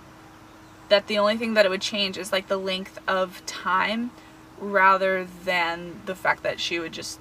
that 0.89 1.07
the 1.07 1.17
only 1.17 1.37
thing 1.37 1.53
that 1.53 1.65
it 1.65 1.69
would 1.69 1.81
change 1.81 2.17
is 2.17 2.31
like 2.31 2.47
the 2.47 2.57
length 2.57 2.97
of 3.07 3.45
time 3.45 4.11
rather 4.59 5.25
than 5.45 6.01
the 6.05 6.15
fact 6.15 6.43
that 6.43 6.59
she 6.59 6.79
would 6.79 6.91
just 6.91 7.19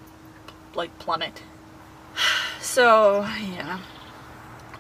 like 0.75 0.97
plummet. 0.99 1.43
So, 2.61 3.21
yeah. 3.21 3.79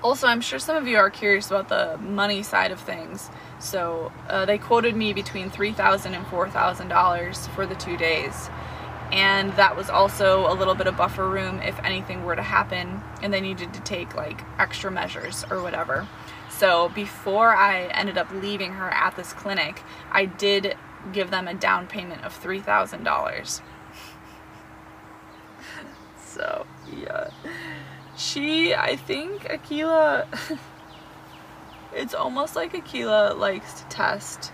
Also, 0.03 0.27
I'm 0.27 0.41
sure 0.41 0.59
some 0.59 0.77
of 0.77 0.89
you 0.89 0.97
are 0.97 1.11
curious 1.11 1.49
about 1.49 1.69
the 1.69 1.97
money 1.99 2.43
side 2.43 2.73
of 2.73 2.81
things. 2.81 3.31
So, 3.61 4.11
uh, 4.29 4.45
they 4.45 4.59
quoted 4.59 4.97
me 4.97 5.13
between 5.13 5.49
$3,000 5.49 6.07
and 6.07 6.27
$4,000 6.27 7.49
for 7.55 7.67
the 7.67 7.77
two 7.77 7.97
days 7.97 8.51
and 9.11 9.53
that 9.55 9.77
was 9.77 9.89
also 9.89 10.53
a 10.53 10.55
little 10.55 10.75
bit 10.75 10.87
of 10.87 10.97
buffer 10.97 11.29
room 11.29 11.61
if 11.61 11.79
anything 11.83 12.25
were 12.25 12.37
to 12.37 12.43
happen 12.43 13.03
and 13.23 13.33
they 13.33 13.41
needed 13.41 13.73
to 13.75 13.81
take 13.81 14.15
like 14.15 14.43
extra 14.59 14.91
measures 14.91 15.45
or 15.51 15.63
whatever. 15.63 16.07
So 16.51 16.91
before 16.91 17.55
I 17.55 17.85
ended 17.87 18.19
up 18.19 18.31
leaving 18.31 18.73
her 18.73 18.91
at 18.91 19.17
this 19.17 19.33
clinic, 19.33 19.83
I 20.11 20.27
did 20.27 20.77
give 21.13 21.31
them 21.31 21.49
a 21.49 21.55
down 21.55 21.87
payment 21.87 22.25
of 22.25 22.39
$3,000. 22.39 23.61
so, 26.25 26.67
yeah. 26.95 27.31
She, 28.17 28.75
I 28.75 28.97
think 28.97 29.49
Akela, 29.49 30.27
it's 31.95 32.15
almost 32.15 32.57
like 32.57 32.75
Akela 32.75 33.33
likes 33.33 33.81
to 33.81 33.87
test 33.87 34.53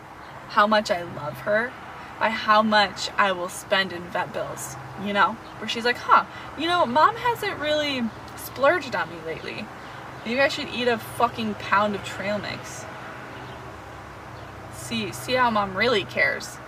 how 0.49 0.67
much 0.67 0.90
I 0.90 1.03
love 1.03 1.38
her 1.38 1.73
by 2.18 2.31
how 2.31 2.62
much 2.62 3.11
I 3.16 3.33
will 3.33 3.48
spend 3.48 3.92
in 3.92 4.03
vet 4.05 4.33
bills, 4.33 4.77
you 5.03 5.12
know? 5.12 5.33
Where 5.59 5.68
she's 5.68 5.85
like, 5.85 5.96
huh, 5.96 6.24
you 6.59 6.66
know, 6.66 6.87
mom 6.87 7.16
hasn't 7.16 7.59
really 7.59 8.03
splurged 8.37 8.94
on 8.94 9.11
me 9.11 9.16
lately. 9.27 9.66
Maybe 10.24 10.40
I 10.40 10.48
should 10.48 10.68
eat 10.68 10.88
a 10.88 10.98
fucking 10.98 11.55
pound 11.55 11.94
of 11.94 12.05
trail 12.05 12.38
mix. 12.38 12.85
See, 14.74 15.12
see 15.12 15.33
how 15.35 15.50
mom 15.50 15.77
really 15.77 16.05
cares. 16.05 16.59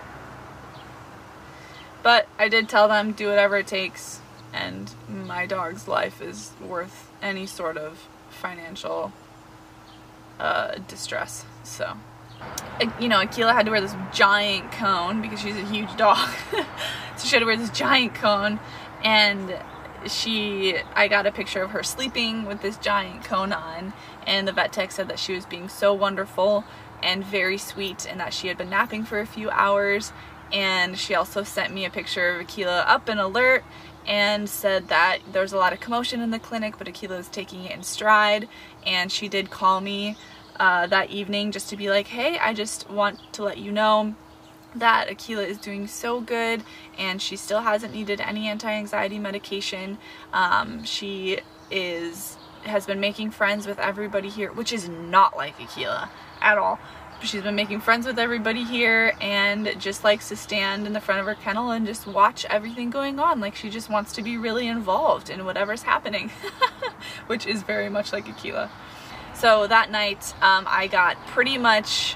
But 2.03 2.27
I 2.37 2.49
did 2.49 2.69
tell 2.69 2.87
them 2.87 3.11
do 3.11 3.27
whatever 3.27 3.57
it 3.57 3.67
takes 3.67 4.21
and 4.53 4.91
my 5.07 5.45
dog's 5.45 5.87
life 5.87 6.21
is 6.21 6.51
worth 6.61 7.11
any 7.21 7.45
sort 7.45 7.77
of 7.77 8.07
financial 8.29 9.11
uh, 10.39 10.75
distress. 10.87 11.45
So 11.63 11.97
you 12.99 13.09
know, 13.09 13.21
Akela 13.21 13.53
had 13.53 13.65
to 13.65 13.71
wear 13.71 13.81
this 13.81 13.95
giant 14.13 14.71
cone 14.71 15.21
because 15.21 15.41
she's 15.41 15.57
a 15.57 15.65
huge 15.65 15.95
dog. 15.97 16.29
so 17.17 17.27
she 17.27 17.35
had 17.35 17.39
to 17.39 17.45
wear 17.45 17.57
this 17.57 17.71
giant 17.71 18.15
cone 18.15 18.59
and 19.03 19.57
she 20.05 20.77
I 20.95 21.07
got 21.07 21.25
a 21.25 21.31
picture 21.31 21.63
of 21.63 21.71
her 21.71 21.83
sleeping 21.83 22.45
with 22.45 22.61
this 22.61 22.77
giant 22.77 23.23
cone 23.23 23.51
on 23.51 23.93
and 24.25 24.47
the 24.47 24.51
vet 24.51 24.71
tech 24.71 24.91
said 24.91 25.07
that 25.09 25.19
she 25.19 25.33
was 25.33 25.45
being 25.45 25.69
so 25.69 25.93
wonderful 25.93 26.63
and 27.03 27.23
very 27.23 27.57
sweet 27.57 28.07
and 28.09 28.19
that 28.19 28.33
she 28.33 28.47
had 28.47 28.57
been 28.57 28.69
napping 28.69 29.03
for 29.03 29.19
a 29.19 29.25
few 29.25 29.49
hours 29.49 30.11
and 30.53 30.97
she 30.97 31.13
also 31.13 31.43
sent 31.43 31.73
me 31.73 31.85
a 31.85 31.89
picture 31.89 32.35
of 32.35 32.41
Akela 32.41 32.81
up 32.81 33.09
and 33.09 33.19
alert 33.19 33.63
and 34.05 34.49
said 34.49 34.87
that 34.87 35.19
there 35.31 35.41
was 35.41 35.51
a 35.51 35.57
lot 35.57 35.73
of 35.73 35.79
commotion 35.79 36.21
in 36.21 36.31
the 36.31 36.39
clinic 36.39 36.75
but 36.77 36.87
Akela 36.87 37.17
was 37.17 37.27
taking 37.27 37.65
it 37.65 37.71
in 37.71 37.83
stride 37.83 38.47
and 38.85 39.11
she 39.11 39.27
did 39.27 39.49
call 39.49 39.81
me 39.81 40.15
uh, 40.59 40.87
that 40.87 41.09
evening 41.09 41.51
just 41.51 41.69
to 41.69 41.77
be 41.77 41.89
like, 41.89 42.07
hey, 42.07 42.37
I 42.37 42.53
just 42.53 42.89
want 42.89 43.19
to 43.33 43.43
let 43.43 43.57
you 43.57 43.71
know 43.71 44.15
that 44.75 45.09
Akela 45.09 45.43
is 45.43 45.57
doing 45.57 45.87
so 45.87 46.21
good 46.21 46.63
and 46.97 47.21
she 47.21 47.35
still 47.35 47.61
hasn't 47.61 47.93
needed 47.93 48.21
any 48.21 48.47
anti-anxiety 48.47 49.19
medication. 49.19 49.97
Um, 50.33 50.83
she 50.83 51.39
is 51.71 52.37
has 52.63 52.85
been 52.85 52.99
making 52.99 53.31
friends 53.31 53.65
with 53.65 53.79
everybody 53.79 54.29
here, 54.29 54.51
which 54.51 54.73
is 54.73 54.89
not 54.89 55.37
like 55.37 55.59
Akela 55.59 56.09
at 56.41 56.57
all. 56.57 56.79
She's 57.23 57.41
been 57.41 57.55
making 57.55 57.81
friends 57.81 58.05
with 58.05 58.19
everybody 58.19 58.63
here 58.63 59.13
and 59.21 59.73
just 59.79 60.03
likes 60.03 60.29
to 60.29 60.35
stand 60.35 60.85
in 60.85 60.93
the 60.93 60.99
front 60.99 61.19
of 61.19 61.25
her 61.25 61.33
kennel 61.33 61.71
and 61.71 61.85
just 61.85 62.05
watch 62.05 62.45
everything 62.45 62.89
going 62.89 63.19
on. 63.19 63.39
Like 63.39 63.55
she 63.55 63.69
just 63.69 63.89
wants 63.89 64.11
to 64.13 64.21
be 64.21 64.37
really 64.37 64.67
involved 64.67 65.29
in 65.29 65.43
whatever's 65.45 65.83
happening, 65.83 66.29
which 67.27 67.47
is 67.47 67.63
very 67.63 67.89
much 67.89 68.13
like 68.13 68.27
Akela. 68.27 68.69
So 69.37 69.67
that 69.67 69.91
night, 69.91 70.33
um, 70.41 70.65
I 70.67 70.87
got 70.87 71.15
pretty 71.27 71.59
much 71.59 72.15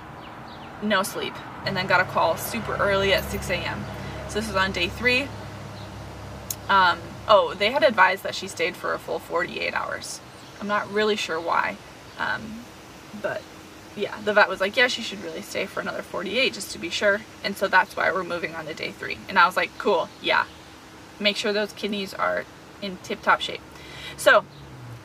no 0.82 1.04
sleep 1.04 1.36
and 1.66 1.78
then 1.78 1.86
got 1.86 2.02
a 2.02 2.06
call 2.06 2.36
super 2.36 2.76
early 2.78 3.14
at 3.14 3.24
6 3.26 3.48
a.m. 3.52 3.86
So 4.28 4.40
this 4.40 4.48
was 4.48 4.56
on 4.56 4.72
day 4.72 4.88
three. 4.88 5.28
Um, 6.68 7.00
oh, 7.28 7.54
they 7.54 7.70
had 7.70 7.84
advised 7.84 8.24
that 8.24 8.34
she 8.34 8.48
stayed 8.48 8.76
for 8.76 8.96
a 8.96 9.00
full 9.00 9.20
48 9.20 9.76
hours. 9.76 10.20
I'm 10.60 10.68
not 10.68 10.92
really 10.92 11.16
sure 11.16 11.40
why, 11.40 11.78
um, 12.18 12.64
but 13.22 13.44
yeah, 13.96 14.20
the 14.22 14.34
vet 14.34 14.50
was 14.50 14.60
like, 14.60 14.76
yeah, 14.76 14.88
she 14.88 15.04
should 15.04 15.24
really 15.24 15.44
stay 15.44 15.68
for 15.68 15.80
another 15.80 16.02
48 16.02 16.54
just 16.54 16.72
to 16.72 16.80
be 16.80 16.90
sure. 16.90 17.22
And 17.44 17.56
so 17.56 17.68
that's 17.68 17.96
why 17.96 18.12
we're 18.12 18.24
moving 18.24 18.56
on 18.56 18.66
to 18.66 18.74
day 18.74 18.92
three. 18.92 19.20
And 19.30 19.38
I 19.38 19.46
was 19.46 19.56
like, 19.56 19.70
cool, 19.78 20.10
yeah. 20.24 20.46
Make 21.20 21.38
sure 21.38 21.54
those 21.54 21.74
kidneys 21.74 22.16
are 22.16 22.46
in 22.82 22.98
tip-top 23.04 23.42
shape. 23.42 23.62
So 24.18 24.44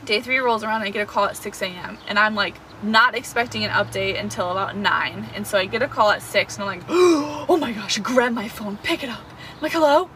Day 0.07 0.21
three 0.21 0.39
rolls 0.39 0.63
around 0.63 0.83
I 0.83 0.91
get 0.91 1.03
a 1.03 1.07
call 1.07 1.25
at 1.25 1.37
6 1.37 1.63
a.m. 1.63 1.99
and 2.07 2.17
I'm 2.17 2.37
like 2.37 2.55
not 2.81 3.17
expecting 3.17 3.65
an 3.65 3.71
update 3.71 4.21
until 4.21 4.53
about 4.53 4.77
9 4.77 5.31
and 5.35 5.45
so 5.45 5.59
I 5.59 5.67
get 5.67 5.83
a 5.83 5.89
call 5.89 6.11
at 6.11 6.23
6 6.23 6.55
and 6.55 6.63
I'm 6.63 6.79
like 6.79 6.87
oh 6.89 7.59
my 7.61 7.73
gosh 7.73 7.99
grab 7.99 8.33
my 8.33 8.47
phone 8.47 8.77
pick 8.79 9.03
it 9.03 9.11
up. 9.11 9.25
I'm 9.57 9.63
like 9.63 9.73
hello? 9.73 10.09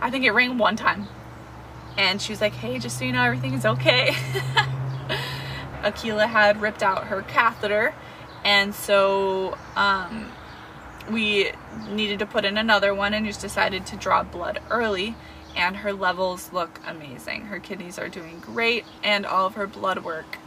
I 0.00 0.10
think 0.10 0.24
it 0.24 0.32
rang 0.32 0.58
one 0.58 0.74
time. 0.74 1.06
And 1.96 2.20
she 2.20 2.32
was 2.32 2.40
like 2.40 2.54
hey 2.54 2.80
just 2.80 2.98
so 2.98 3.04
you 3.04 3.12
know 3.12 3.22
everything 3.22 3.54
is 3.54 3.64
okay. 3.64 4.16
Akela 5.84 6.26
had 6.26 6.60
ripped 6.60 6.82
out 6.82 7.04
her 7.04 7.22
catheter 7.22 7.94
and 8.44 8.74
so 8.74 9.56
um, 9.76 10.32
we 11.08 11.52
needed 11.88 12.18
to 12.18 12.26
put 12.26 12.44
in 12.44 12.58
another 12.58 12.92
one 12.92 13.14
and 13.14 13.24
just 13.24 13.40
decided 13.40 13.86
to 13.86 13.96
draw 13.96 14.24
blood 14.24 14.60
early 14.70 15.14
and 15.56 15.78
her 15.78 15.92
levels 15.92 16.52
look 16.52 16.80
amazing. 16.86 17.46
Her 17.46 17.58
kidneys 17.58 17.98
are 17.98 18.08
doing 18.08 18.40
great 18.40 18.84
and 19.02 19.24
all 19.24 19.46
of 19.46 19.54
her 19.54 19.66
blood 19.66 20.04
work 20.04 20.38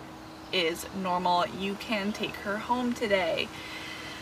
is 0.54 0.86
normal. 0.96 1.46
You 1.48 1.76
can 1.76 2.12
take 2.12 2.36
her 2.38 2.58
home 2.58 2.94
today. 2.94 3.48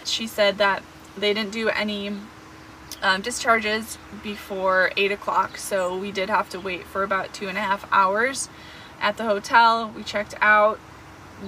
She 0.05 0.27
said 0.27 0.57
that 0.57 0.83
they 1.17 1.33
didn't 1.33 1.51
do 1.51 1.69
any 1.69 2.13
um, 3.01 3.21
discharges 3.21 3.97
before 4.23 4.91
8 4.95 5.11
o'clock, 5.11 5.57
so 5.57 5.97
we 5.97 6.11
did 6.11 6.29
have 6.29 6.49
to 6.49 6.59
wait 6.59 6.85
for 6.85 7.03
about 7.03 7.33
two 7.33 7.47
and 7.47 7.57
a 7.57 7.61
half 7.61 7.87
hours 7.91 8.49
at 8.99 9.17
the 9.17 9.23
hotel. 9.23 9.91
We 9.95 10.03
checked 10.03 10.35
out, 10.41 10.79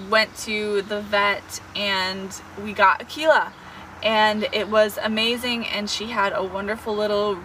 went 0.10 0.36
to 0.40 0.82
the 0.84 1.02
vet, 1.02 1.62
and 1.76 2.30
we 2.62 2.74
got 2.74 3.02
Akela. 3.02 3.54
And 4.02 4.48
it 4.54 4.70
was 4.70 4.98
amazing, 5.02 5.66
and 5.68 5.90
she 5.90 6.08
had 6.08 6.34
a 6.34 6.44
wonderful 6.44 6.96
little 6.96 7.38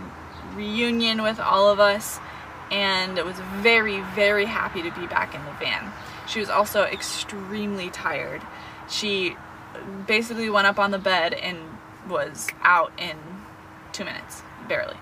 reunion 0.55 1.23
with 1.23 1.41
all 1.41 1.69
of 1.69 1.81
us, 1.81 2.19
and 2.71 3.17
was 3.19 3.39
very, 3.57 4.01
very 4.15 4.47
happy 4.47 4.83
to 4.83 4.91
be 4.93 5.07
back 5.07 5.35
in 5.35 5.45
the 5.45 5.53
van. 5.53 5.93
She 6.27 6.41
was 6.41 6.49
also 6.49 6.85
extremely 6.85 7.91
tired. 7.91 8.43
She 8.89 9.37
basically 10.07 10.51
went 10.51 10.67
up 10.67 10.79
on 10.79 10.91
the 10.91 10.99
bed 10.99 11.35
and 11.35 11.59
was 12.09 12.49
out 12.63 12.93
in 12.99 13.17
two 13.93 14.05
minutes, 14.05 14.43
barely. 14.69 14.97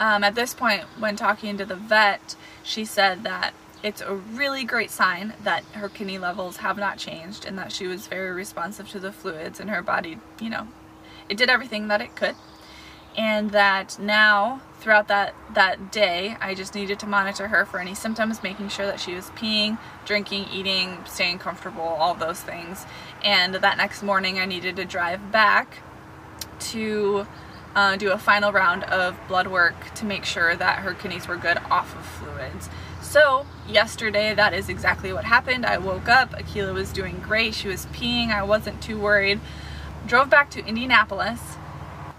Um, 0.00 0.24
at 0.24 0.34
this 0.34 0.54
point, 0.54 0.82
when 0.98 1.16
talking 1.16 1.56
to 1.58 1.64
the 1.64 1.76
vet, 1.76 2.34
she 2.62 2.84
said 2.84 3.22
that 3.24 3.54
it's 3.82 4.00
a 4.00 4.14
really 4.14 4.64
great 4.64 4.90
sign 4.90 5.34
that 5.42 5.62
her 5.74 5.88
kidney 5.88 6.18
levels 6.18 6.58
have 6.58 6.78
not 6.78 6.98
changed 6.98 7.44
and 7.44 7.58
that 7.58 7.70
she 7.70 7.86
was 7.86 8.06
very 8.06 8.32
responsive 8.32 8.88
to 8.88 8.98
the 8.98 9.12
fluids 9.12 9.60
and 9.60 9.70
her 9.70 9.82
body, 9.82 10.18
you 10.40 10.50
know, 10.50 10.68
it 11.28 11.36
did 11.36 11.50
everything 11.50 11.88
that 11.88 12.00
it 12.00 12.16
could. 12.16 12.34
And 13.16 13.50
that 13.52 13.98
now, 13.98 14.60
throughout 14.80 15.08
that, 15.08 15.34
that 15.54 15.92
day, 15.92 16.36
I 16.40 16.54
just 16.54 16.74
needed 16.74 16.98
to 17.00 17.06
monitor 17.06 17.48
her 17.48 17.64
for 17.64 17.78
any 17.78 17.94
symptoms, 17.94 18.42
making 18.42 18.68
sure 18.70 18.86
that 18.86 18.98
she 18.98 19.14
was 19.14 19.30
peeing, 19.30 19.78
drinking, 20.04 20.46
eating, 20.52 20.98
staying 21.06 21.38
comfortable, 21.38 21.82
all 21.82 22.14
those 22.14 22.40
things. 22.40 22.84
And 23.22 23.54
that 23.54 23.76
next 23.76 24.02
morning, 24.02 24.40
I 24.40 24.46
needed 24.46 24.76
to 24.76 24.84
drive 24.84 25.30
back 25.30 25.78
to 26.58 27.26
uh, 27.74 27.96
do 27.96 28.12
a 28.12 28.18
final 28.18 28.52
round 28.52 28.84
of 28.84 29.16
blood 29.28 29.48
work 29.48 29.94
to 29.94 30.04
make 30.04 30.24
sure 30.24 30.54
that 30.56 30.80
her 30.80 30.94
kidneys 30.94 31.26
were 31.26 31.36
good 31.36 31.58
off 31.70 31.94
of 31.96 32.04
fluids. 32.06 32.68
So 33.00 33.46
yesterday 33.68 34.34
that 34.34 34.54
is 34.54 34.68
exactly 34.68 35.12
what 35.12 35.24
happened. 35.24 35.66
I 35.66 35.78
woke 35.78 36.08
up, 36.08 36.38
Akela 36.38 36.72
was 36.72 36.92
doing 36.92 37.20
great, 37.20 37.54
she 37.54 37.68
was 37.68 37.86
peeing, 37.86 38.28
I 38.30 38.42
wasn't 38.42 38.82
too 38.82 38.98
worried. 38.98 39.40
Drove 40.06 40.30
back 40.30 40.50
to 40.50 40.64
Indianapolis, 40.64 41.56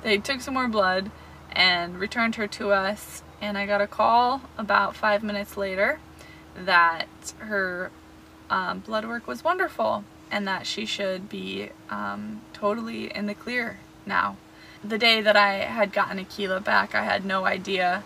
they 0.06 0.18
took 0.18 0.40
some 0.40 0.54
more 0.54 0.70
blood 0.70 1.12
and 1.52 2.00
returned 2.00 2.36
her 2.36 2.48
to 2.48 2.72
us 2.72 3.22
and 3.42 3.58
I 3.58 3.66
got 3.66 3.82
a 3.82 3.88
call 3.88 4.42
about 4.58 4.96
five 4.96 5.22
minutes 5.22 5.58
later 5.58 6.00
that 6.56 7.08
her 7.40 7.92
um, 8.50 8.80
blood 8.80 9.06
work 9.06 9.28
was 9.28 9.44
wonderful 9.44 10.06
and 10.32 10.48
that 10.48 10.66
she 10.66 10.86
should 10.86 11.28
be 11.28 11.70
um, 11.90 12.42
totally 12.54 13.14
in 13.14 13.26
the 13.26 13.34
clear 13.34 13.80
now 14.06 14.38
the 14.90 14.98
day 14.98 15.22
that 15.22 15.36
I 15.36 15.54
had 15.54 15.92
gotten 15.92 16.20
Akela 16.20 16.60
back, 16.60 16.96
I 16.96 17.04
had 17.04 17.26
no 17.26 17.46
idea. 17.46 18.04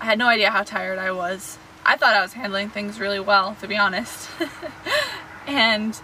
I 0.00 0.04
had 0.04 0.18
no 0.18 0.28
idea 0.28 0.50
how 0.50 0.62
tired 0.62 0.98
I 0.98 1.12
was. 1.12 1.58
I 1.84 1.96
thought 1.96 2.14
I 2.14 2.20
was 2.20 2.34
handling 2.34 2.68
things 2.70 3.00
really 3.00 3.20
well, 3.20 3.56
to 3.60 3.66
be 3.66 3.76
honest. 3.76 4.28
and 5.46 5.98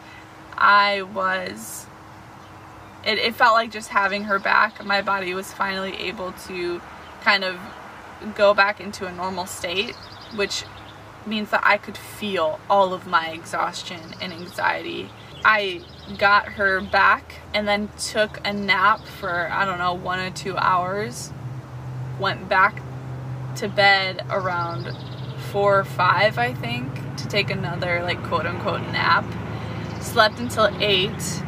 I 0.56 1.02
was, 1.02 1.86
it, 3.06 3.18
it 3.18 3.34
felt 3.34 3.54
like 3.54 3.70
just 3.70 3.88
having 3.90 4.24
her 4.24 4.38
back, 4.38 4.84
my 4.84 5.02
body 5.02 5.34
was 5.34 5.52
finally 5.52 5.94
able 5.96 6.32
to 6.46 6.80
kind 7.22 7.44
of 7.44 7.58
go 8.34 8.54
back 8.54 8.80
into 8.80 9.06
a 9.06 9.12
normal 9.12 9.46
state, 9.46 9.94
which 10.34 10.64
means 11.26 11.50
that 11.50 11.62
I 11.64 11.78
could 11.78 11.96
feel 11.96 12.60
all 12.68 12.92
of 12.92 13.06
my 13.06 13.28
exhaustion 13.30 14.00
and 14.20 14.32
anxiety. 14.32 15.10
I 15.44 15.82
got 16.18 16.52
her 16.52 16.80
back 16.80 17.40
and 17.52 17.68
then 17.68 17.90
took 17.98 18.40
a 18.46 18.52
nap 18.52 19.04
for, 19.04 19.50
I 19.50 19.64
don't 19.64 19.78
know, 19.78 19.94
one 19.94 20.20
or 20.20 20.30
two 20.30 20.56
hours. 20.56 21.32
Went 22.18 22.48
back 22.48 22.80
to 23.56 23.68
bed 23.68 24.24
around 24.30 24.90
four 25.50 25.78
or 25.78 25.84
five, 25.84 26.38
I 26.38 26.54
think, 26.54 27.16
to 27.16 27.28
take 27.28 27.50
another, 27.50 28.02
like, 28.02 28.22
quote 28.24 28.46
unquote 28.46 28.80
nap. 28.92 29.24
Slept 30.00 30.38
until 30.38 30.70
eight. 30.80 31.42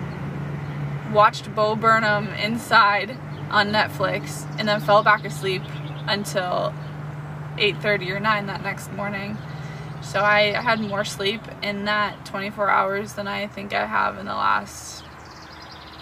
Watched 1.16 1.54
Bo 1.54 1.74
Burnham 1.74 2.28
inside 2.34 3.16
on 3.48 3.72
Netflix 3.72 4.46
and 4.58 4.68
then 4.68 4.82
fell 4.82 5.02
back 5.02 5.24
asleep 5.24 5.62
until 6.06 6.74
8.30 7.56 8.10
or 8.10 8.20
9 8.20 8.46
that 8.48 8.62
next 8.62 8.92
morning. 8.92 9.38
So 10.02 10.20
I 10.20 10.52
had 10.52 10.78
more 10.78 11.06
sleep 11.06 11.40
in 11.62 11.86
that 11.86 12.26
24 12.26 12.68
hours 12.68 13.14
than 13.14 13.26
I 13.26 13.46
think 13.46 13.72
I 13.72 13.86
have 13.86 14.18
in 14.18 14.26
the 14.26 14.34
last, 14.34 15.04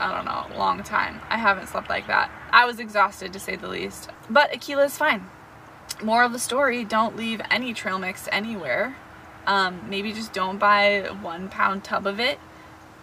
I 0.00 0.12
don't 0.12 0.24
know, 0.24 0.59
long 0.59 0.83
time. 0.83 1.20
I 1.31 1.37
haven't 1.37 1.68
slept 1.68 1.88
like 1.88 2.09
that. 2.09 2.29
I 2.50 2.64
was 2.64 2.81
exhausted 2.81 3.33
to 3.35 3.38
say 3.38 3.55
the 3.55 3.68
least. 3.68 4.11
But 4.29 4.53
Akela 4.53 4.87
is 4.87 4.96
fine. 4.96 5.29
More 6.03 6.24
of 6.24 6.33
the 6.33 6.40
story, 6.40 6.85
don't 6.85 7.16
leave 7.16 7.40
any 7.53 7.72
trail 7.72 8.00
mix 8.00 8.29
anywhere. 8.33 8.96
Um, 9.46 9.88
maybe 9.88 10.12
just 10.12 10.33
don't 10.33 10.59
buy 10.59 11.09
one 11.22 11.48
pound 11.48 11.85
tub 11.85 12.05
of 12.05 12.18
it. 12.18 12.40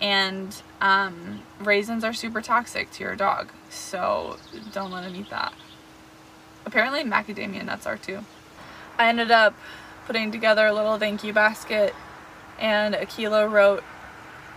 And 0.01 0.61
um, 0.81 1.43
raisins 1.59 2.03
are 2.03 2.11
super 2.11 2.41
toxic 2.41 2.91
to 2.91 3.03
your 3.03 3.15
dog. 3.15 3.51
So 3.69 4.37
don't 4.73 4.91
let 4.91 5.05
him 5.05 5.15
eat 5.15 5.29
that. 5.29 5.53
Apparently 6.65 7.03
macadamia 7.03 7.63
nuts 7.63 7.85
are 7.85 7.97
too. 7.97 8.25
I 8.97 9.07
ended 9.07 9.31
up 9.31 9.55
putting 10.05 10.31
together 10.31 10.65
a 10.65 10.73
little 10.73 10.97
thank 10.97 11.23
you 11.23 11.31
basket 11.31 11.93
and 12.59 12.95
Akela 12.95 13.47
wrote 13.47 13.83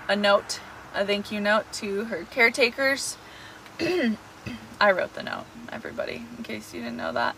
a 0.09 0.17
note, 0.17 0.61
a 0.95 1.05
thank 1.05 1.31
you 1.31 1.41
note 1.41 1.71
to 1.75 2.05
her 2.05 2.27
caretakers. 2.31 3.17
I 4.81 4.91
wrote 4.91 5.15
the 5.15 5.23
note, 5.23 5.45
everybody, 5.71 6.27
in 6.37 6.45
case 6.45 6.75
you 6.75 6.81
didn't 6.81 6.97
know 6.97 7.13
that. 7.13 7.37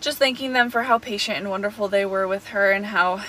Just 0.00 0.18
thanking 0.18 0.52
them 0.52 0.68
for 0.68 0.84
how 0.84 0.98
patient 0.98 1.38
and 1.38 1.50
wonderful 1.50 1.88
they 1.88 2.04
were 2.04 2.26
with 2.26 2.48
her 2.48 2.72
and 2.72 2.86
how 2.86 3.22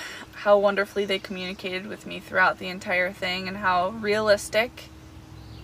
how 0.44 0.58
wonderfully 0.58 1.06
they 1.06 1.18
communicated 1.18 1.86
with 1.86 2.04
me 2.04 2.20
throughout 2.20 2.58
the 2.58 2.68
entire 2.68 3.10
thing 3.10 3.48
and 3.48 3.56
how 3.56 3.88
realistic 3.88 4.90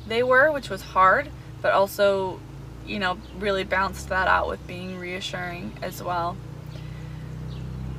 they 0.06 0.22
were, 0.22 0.50
which 0.50 0.70
was 0.70 0.80
hard, 0.80 1.28
but 1.60 1.70
also, 1.70 2.40
you 2.86 2.98
know, 2.98 3.18
really 3.38 3.62
balanced 3.62 4.08
that 4.08 4.26
out 4.26 4.48
with 4.48 4.66
being 4.66 4.98
reassuring 4.98 5.70
as 5.82 6.02
well. 6.02 6.34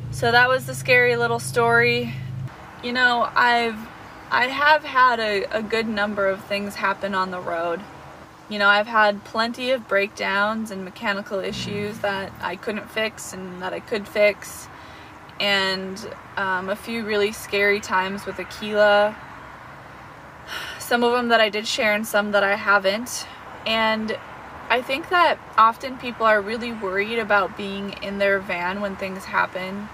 So 0.10 0.32
that 0.32 0.50
was 0.50 0.66
the 0.66 0.74
scary 0.74 1.16
little 1.16 1.38
story. 1.38 2.16
You 2.84 2.94
know, 2.94 3.30
I've 3.36 3.78
I 4.32 4.48
have 4.48 4.84
had 4.84 5.20
a, 5.20 5.44
a 5.56 5.62
good 5.62 5.88
number 5.88 6.28
of 6.28 6.44
things 6.46 6.74
happen 6.74 7.14
on 7.14 7.30
the 7.30 7.40
road. 7.40 7.80
You 8.50 8.58
know, 8.58 8.68
I've 8.68 8.88
had 8.88 9.24
plenty 9.24 9.70
of 9.70 9.88
breakdowns 9.88 10.72
and 10.72 10.84
mechanical 10.84 11.42
issues 11.42 12.00
that 12.00 12.32
I 12.42 12.56
couldn't 12.56 12.90
fix 12.90 13.34
and 13.34 13.62
that 13.62 13.72
I 13.72 13.82
could 13.82 14.08
fix. 14.08 14.68
And 15.42 16.00
um, 16.38 16.70
a 16.70 16.76
few 16.78 17.06
really 17.06 17.34
scary 17.34 17.82
times 17.82 18.26
with 18.26 18.40
Akela. 18.40 19.18
Some 20.80 21.04
of 21.04 21.12
them 21.12 21.28
that 21.28 21.42
I 21.42 21.50
did 21.50 21.68
share 21.68 21.94
and 21.94 22.08
some 22.08 22.32
that 22.32 22.44
I 22.44 22.56
haven't. 22.56 23.28
And 23.66 24.18
I 24.70 24.82
think 24.82 25.10
that 25.10 25.38
often 25.58 25.98
people 25.98 26.26
are 26.26 26.40
really 26.40 26.72
worried 26.72 27.20
about 27.20 27.58
being 27.58 27.94
in 28.02 28.20
their 28.20 28.40
van 28.40 28.80
when 28.80 28.96
things 28.96 29.26
happen 29.26 29.90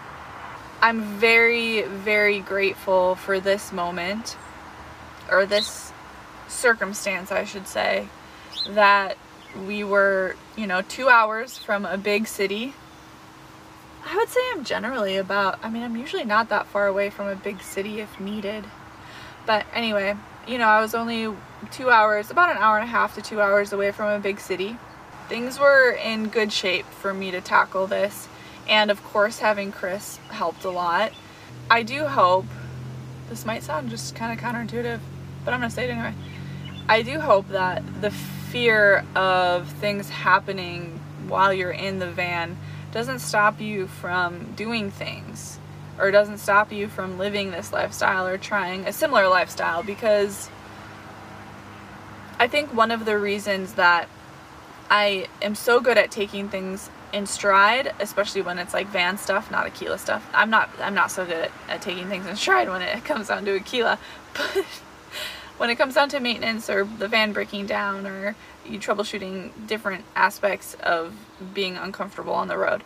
I'm 0.80 1.02
very, 1.18 1.82
very 1.82 2.40
grateful 2.40 3.16
for 3.16 3.40
this 3.40 3.72
moment, 3.72 4.38
or 5.32 5.48
this 5.48 5.92
circumstance, 6.48 7.32
I 7.32 7.46
should 7.46 7.68
say, 7.68 8.08
that 8.70 9.18
we 9.66 9.84
were, 9.84 10.36
you 10.56 10.68
know, 10.68 10.84
two 10.84 11.10
hours 11.10 11.58
from 11.58 11.86
a 11.86 11.98
big 11.98 12.28
city. 12.28 12.76
I 14.10 14.16
would 14.16 14.30
say 14.30 14.40
I'm 14.54 14.64
generally 14.64 15.18
about, 15.18 15.60
I 15.64 15.70
mean, 15.70 15.84
I'm 15.84 15.98
usually 15.98 16.24
not 16.24 16.50
that 16.50 16.68
far 16.68 16.88
away 16.88 17.10
from 17.10 17.28
a 17.28 17.36
big 17.36 17.62
city 17.62 18.00
if 18.00 18.20
needed. 18.20 18.64
But 19.46 19.66
anyway, 19.74 20.16
you 20.48 20.58
know, 20.58 20.68
I 20.68 20.82
was 20.82 20.96
only 20.96 21.34
two 21.72 21.90
hours, 21.90 22.32
about 22.32 22.56
an 22.56 22.58
hour 22.58 22.78
and 22.78 22.86
a 22.86 22.92
half 22.92 23.16
to 23.16 23.22
two 23.22 23.42
hours 23.42 23.74
away 23.74 23.92
from 23.92 24.10
a 24.10 24.20
big 24.20 24.40
city. 24.40 24.78
Things 25.28 25.60
were 25.60 25.92
in 25.92 26.30
good 26.30 26.54
shape 26.54 26.86
for 26.86 27.14
me 27.14 27.32
to 27.32 27.42
tackle 27.42 27.86
this 27.86 28.30
and 28.70 28.92
of 28.92 29.04
course, 29.04 29.40
having 29.40 29.72
Chris 29.72 30.18
helped 30.30 30.66
a 30.66 30.70
lot. 30.70 31.12
I 31.70 31.84
do 31.84 32.06
hope, 32.06 32.46
this 33.30 33.46
might 33.46 33.64
sound 33.64 33.90
just 33.90 34.16
kind 34.16 34.38
of 34.38 34.44
counterintuitive, 34.44 35.00
but 35.46 35.54
I'm 35.54 35.62
to 35.62 35.70
say 35.70 35.86
it 35.86 35.92
anyway. 35.92 36.14
I 36.90 37.02
do 37.02 37.20
hope 37.20 37.50
that 37.50 37.84
the 38.02 38.12
fear 38.12 39.06
of 39.16 39.68
things 39.68 40.10
happening 40.10 41.00
while 41.28 41.54
you're 41.54 41.72
in 41.72 42.00
the 42.00 42.10
van 42.10 42.58
doesn't 42.98 43.20
stop 43.20 43.62
you 43.62 43.86
from 43.86 44.54
doing 44.56 44.90
things 44.90 45.60
or 46.00 46.10
doesn't 46.10 46.40
stop 46.40 46.72
you 46.72 46.88
from 46.88 47.20
living 47.20 47.52
this 47.52 47.72
lifestyle 47.72 48.26
or 48.26 48.40
trying 48.40 48.88
a 48.88 48.92
similar 48.92 49.28
lifestyle 49.28 49.84
because 49.84 50.50
I 52.40 52.48
think 52.48 52.74
one 52.74 52.90
of 52.90 53.06
the 53.06 53.16
reasons 53.20 53.74
that 53.74 54.10
I 54.90 55.28
am 55.44 55.54
so 55.54 55.80
good 55.80 56.00
at 56.00 56.10
taking 56.10 56.50
things 56.50 56.90
in 57.14 57.28
stride, 57.28 57.94
especially 58.00 58.42
when 58.42 58.58
it's 58.58 58.74
like 58.74 58.88
van 58.88 59.20
stuff, 59.20 59.52
not 59.52 59.68
Akela 59.68 60.00
stuff. 60.00 60.28
I'm 60.34 60.50
not 60.50 60.68
I'm 60.82 60.96
not 60.96 61.12
so 61.12 61.24
good 61.24 61.36
at, 61.36 61.52
at 61.70 61.84
taking 61.84 62.08
things 62.08 62.26
in 62.26 62.36
stride 62.36 62.68
when 62.68 62.82
it 62.82 63.06
comes 63.06 63.28
down 63.28 63.46
to 63.46 63.52
Akela, 63.52 64.00
but 64.34 64.66
when 65.60 65.70
it 65.70 65.76
comes 65.76 65.94
down 65.94 66.10
to 66.10 66.20
maintenance 66.20 66.68
or 66.68 66.86
the 66.86 67.08
van 67.08 67.32
breaking 67.32 67.68
down 67.68 68.08
or 68.08 68.36
you 68.70 68.80
troubleshooting 68.80 69.68
different 69.68 70.06
aspects 70.16 70.76
of 70.76 71.16
being 71.54 71.78
uncomfortable 71.78 72.34
on 72.34 72.48
the 72.48 72.58
road. 72.58 72.84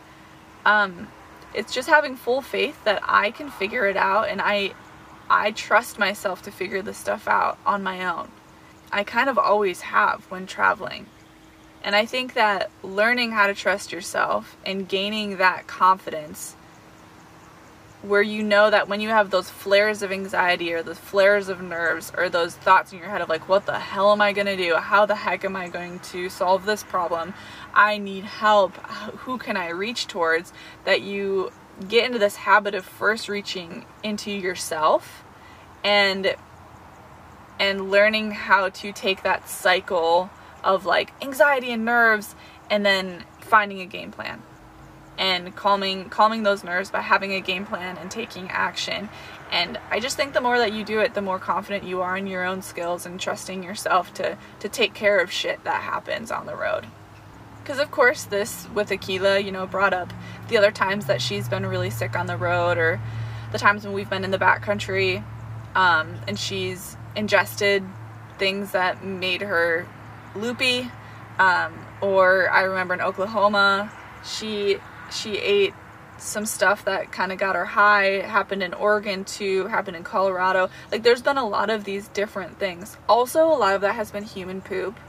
Um, 0.66 1.08
it's 1.54 1.74
just 1.74 1.90
having 1.90 2.16
full 2.16 2.42
faith 2.42 2.84
that 2.86 3.02
I 3.04 3.32
can 3.32 3.50
figure 3.50 3.88
it 3.88 3.98
out 3.98 4.30
and 4.30 4.42
I 4.42 4.74
I 5.30 5.52
trust 5.52 5.98
myself 5.98 6.42
to 6.44 6.52
figure 6.52 6.82
this 6.82 6.98
stuff 6.98 7.26
out 7.28 7.58
on 7.66 7.84
my 7.84 8.06
own. 8.06 8.30
I 8.92 9.06
kind 9.06 9.30
of 9.30 9.38
always 9.38 9.80
have 9.82 10.26
when 10.30 10.46
traveling. 10.46 11.06
And 11.84 11.96
I 11.96 12.06
think 12.06 12.34
that 12.34 12.70
learning 12.84 13.32
how 13.32 13.48
to 13.48 13.54
trust 13.54 13.94
yourself 13.94 14.58
and 14.66 14.90
gaining 14.90 15.38
that 15.38 15.68
confidence 15.68 16.56
where 18.02 18.22
you 18.22 18.42
know 18.42 18.70
that 18.70 18.88
when 18.88 19.00
you 19.00 19.10
have 19.10 19.30
those 19.30 19.50
flares 19.50 20.02
of 20.02 20.12
anxiety 20.12 20.74
or 20.74 20.82
those 20.82 20.98
flares 20.98 21.50
of 21.50 21.62
nerves 21.62 22.12
or 22.18 22.30
those 22.30 22.56
thoughts 22.56 22.92
in 22.92 22.98
your 22.98 23.08
head 23.08 23.22
of 23.22 23.30
like 23.30 23.48
what 23.48 23.66
the 23.66 23.78
hell 23.78 24.12
am 24.12 24.22
I 24.22 24.34
to 24.34 24.58
do? 24.58 24.76
How 24.76 25.06
the 25.06 25.16
heck 25.16 25.46
am 25.46 25.56
I 25.56 25.70
going 25.70 26.00
to 26.00 26.30
solve 26.30 26.66
this 26.66 26.84
problem? 26.84 27.34
I 27.74 27.98
need 27.98 28.24
help. 28.24 28.76
Who 29.20 29.38
can 29.38 29.56
I 29.56 29.70
reach 29.70 30.08
towards? 30.08 30.52
That 30.86 31.02
you 31.02 31.52
get 31.88 32.06
into 32.06 32.20
this 32.20 32.38
habit 32.38 32.74
of 32.74 32.86
first 32.86 33.30
reaching 33.30 33.86
into 34.04 34.32
yourself 34.32 35.24
and 35.84 36.36
and 37.60 37.92
learning 37.92 38.32
how 38.32 38.70
to 38.70 38.92
take 38.92 39.22
that 39.22 39.48
cycle 39.48 40.32
of 40.64 40.86
like 40.86 41.14
anxiety 41.22 41.72
and 41.72 41.86
nerves 41.86 42.36
and 42.70 42.86
then 42.86 43.24
finding 43.40 43.80
a 43.82 43.86
game 43.86 44.12
plan 44.12 44.42
and 45.22 45.56
calming 45.56 46.10
calming 46.10 46.42
those 46.42 46.64
nerves 46.64 46.90
by 46.90 47.00
having 47.00 47.32
a 47.32 47.40
game 47.40 47.64
plan 47.64 47.96
and 47.98 48.10
taking 48.10 48.50
action. 48.50 49.08
And 49.52 49.78
I 49.92 50.00
just 50.00 50.18
think 50.18 50.34
the 50.34 50.42
more 50.42 50.58
that 50.58 50.74
you 50.74 50.84
do 50.84 51.00
it, 51.00 51.14
the 51.14 51.22
more 51.22 51.38
confident 51.38 51.84
you 51.84 52.02
are 52.02 52.18
in 52.18 52.26
your 52.26 52.44
own 52.44 52.64
skills 52.64 53.06
and 53.06 53.20
trusting 53.20 53.64
yourself 53.64 54.14
to 54.16 54.36
to 54.60 54.68
take 54.68 54.96
care 54.96 55.20
of 55.20 55.32
shit 55.32 55.64
that 55.64 55.84
happens 55.84 56.32
on 56.32 56.48
the 56.48 56.56
road. 56.56 56.88
Because 57.62 57.78
of 57.78 57.92
course, 57.92 58.24
this 58.24 58.68
with 58.74 58.90
Akela, 58.90 59.38
you 59.38 59.52
know, 59.52 59.68
brought 59.68 59.94
up 59.94 60.12
the 60.48 60.58
other 60.58 60.72
times 60.72 61.06
that 61.06 61.22
she's 61.22 61.48
been 61.48 61.68
really 61.68 61.92
sick 61.92 62.18
on 62.18 62.26
the 62.26 62.36
road, 62.36 62.80
or 62.80 63.00
the 63.52 63.60
times 63.60 63.86
when 63.86 63.94
we've 63.94 64.10
been 64.10 64.24
in 64.24 64.32
the 64.32 64.40
backcountry, 64.40 65.24
um, 65.76 66.16
and 66.28 66.40
she's 66.40 66.98
ingested 67.16 67.84
things 68.40 68.72
that 68.72 69.06
made 69.06 69.42
her 69.42 69.86
loopy. 70.36 70.90
Um, 71.38 71.74
or 72.02 72.50
I 72.50 72.64
remember 72.64 72.96
in 72.96 73.02
Oklahoma, 73.02 73.92
she 74.26 74.80
she 75.12 75.38
ate 75.38 75.74
some 76.18 76.46
stuff 76.46 76.86
that 76.86 77.12
kind 77.12 77.32
of 77.32 77.40
got 77.40 77.56
her 77.56 77.66
high. 77.66 78.06
It 78.06 78.26
happened 78.26 78.62
in 78.64 78.74
Oregon 78.74 79.26
too, 79.26 79.68
happened 79.68 79.98
in 79.98 80.04
Colorado. 80.04 80.70
Like 80.92 81.04
there's 81.04 81.22
been 81.22 81.38
a 81.38 81.48
lot 81.48 81.70
of 81.70 81.84
these 81.84 82.08
different 82.10 82.60
things. 82.60 82.98
Also, 83.10 83.48
a 83.48 83.58
lot 83.58 83.76
of 83.76 83.82
that 83.82 83.96
has 83.96 84.12
been 84.12 84.24
human 84.24 84.62
poop. 84.62 85.00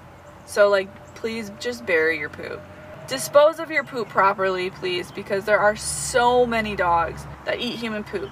So 0.47 0.69
like 0.69 0.88
please 1.15 1.53
just 1.61 1.87
bury 1.87 2.19
your 2.19 2.31
poop. 2.31 2.61
Dispose 3.09 3.59
of 3.59 3.71
your 3.71 3.85
poop 3.85 4.09
properly, 4.09 4.71
please, 4.71 5.12
because 5.12 5.45
there 5.45 5.59
are 5.59 5.77
so 5.77 6.47
many 6.47 6.75
dogs 6.75 7.27
that 7.45 7.61
eat 7.61 7.77
human 7.77 8.05
poop 8.05 8.31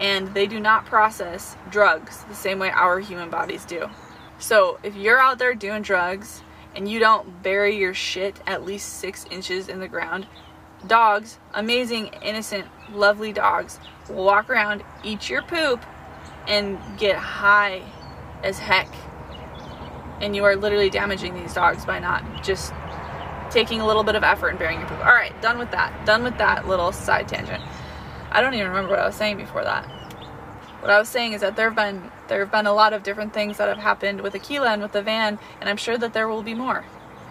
and 0.00 0.32
they 0.34 0.46
do 0.46 0.60
not 0.60 0.86
process 0.86 1.56
drugs 1.70 2.24
the 2.24 2.34
same 2.34 2.58
way 2.58 2.70
our 2.70 2.98
human 3.00 3.30
bodies 3.30 3.64
do. 3.64 3.88
So, 4.38 4.78
if 4.82 4.94
you're 4.94 5.18
out 5.18 5.38
there 5.38 5.54
doing 5.54 5.82
drugs 5.82 6.42
and 6.74 6.88
you 6.90 6.98
don't 6.98 7.42
bury 7.42 7.76
your 7.76 7.94
shit 7.94 8.38
at 8.46 8.64
least 8.64 8.98
six 8.98 9.24
inches 9.30 9.68
in 9.68 9.80
the 9.80 9.88
ground, 9.88 10.26
dogs, 10.86 11.38
amazing, 11.54 12.08
innocent, 12.22 12.66
lovely 12.92 13.32
dogs, 13.32 13.78
walk 14.08 14.50
around, 14.50 14.82
eat 15.04 15.28
your 15.28 15.42
poop, 15.42 15.84
and 16.46 16.78
get 16.98 17.16
high 17.16 17.82
as 18.42 18.58
heck. 18.58 18.88
And 20.20 20.34
you 20.34 20.44
are 20.44 20.56
literally 20.56 20.90
damaging 20.90 21.34
these 21.34 21.54
dogs 21.54 21.84
by 21.84 21.98
not 21.98 22.42
just 22.42 22.72
taking 23.50 23.80
a 23.80 23.86
little 23.86 24.02
bit 24.02 24.14
of 24.14 24.24
effort 24.24 24.48
and 24.48 24.58
burying 24.58 24.80
your 24.80 24.88
poop. 24.88 24.98
All 25.00 25.14
right, 25.14 25.40
done 25.42 25.58
with 25.58 25.70
that. 25.72 26.06
Done 26.06 26.22
with 26.22 26.38
that 26.38 26.66
little 26.66 26.92
side 26.92 27.28
tangent. 27.28 27.62
I 28.30 28.40
don't 28.40 28.54
even 28.54 28.68
remember 28.68 28.90
what 28.90 29.00
I 29.00 29.06
was 29.06 29.14
saying 29.14 29.36
before 29.36 29.64
that. 29.64 29.84
What 30.80 30.90
I 30.90 30.98
was 30.98 31.08
saying 31.08 31.32
is 31.32 31.40
that 31.40 31.56
there 31.56 31.70
have 31.70 31.76
been 31.76 32.10
there 32.28 32.40
have 32.40 32.52
been 32.52 32.66
a 32.66 32.72
lot 32.72 32.92
of 32.92 33.02
different 33.02 33.32
things 33.32 33.58
that 33.58 33.68
have 33.68 33.78
happened 33.78 34.20
with 34.20 34.34
Akela 34.34 34.72
and 34.72 34.82
with 34.82 34.92
the 34.92 35.02
van, 35.02 35.38
and 35.60 35.68
I'm 35.68 35.76
sure 35.76 35.96
that 35.98 36.12
there 36.12 36.28
will 36.28 36.42
be 36.42 36.54
more. 36.54 36.84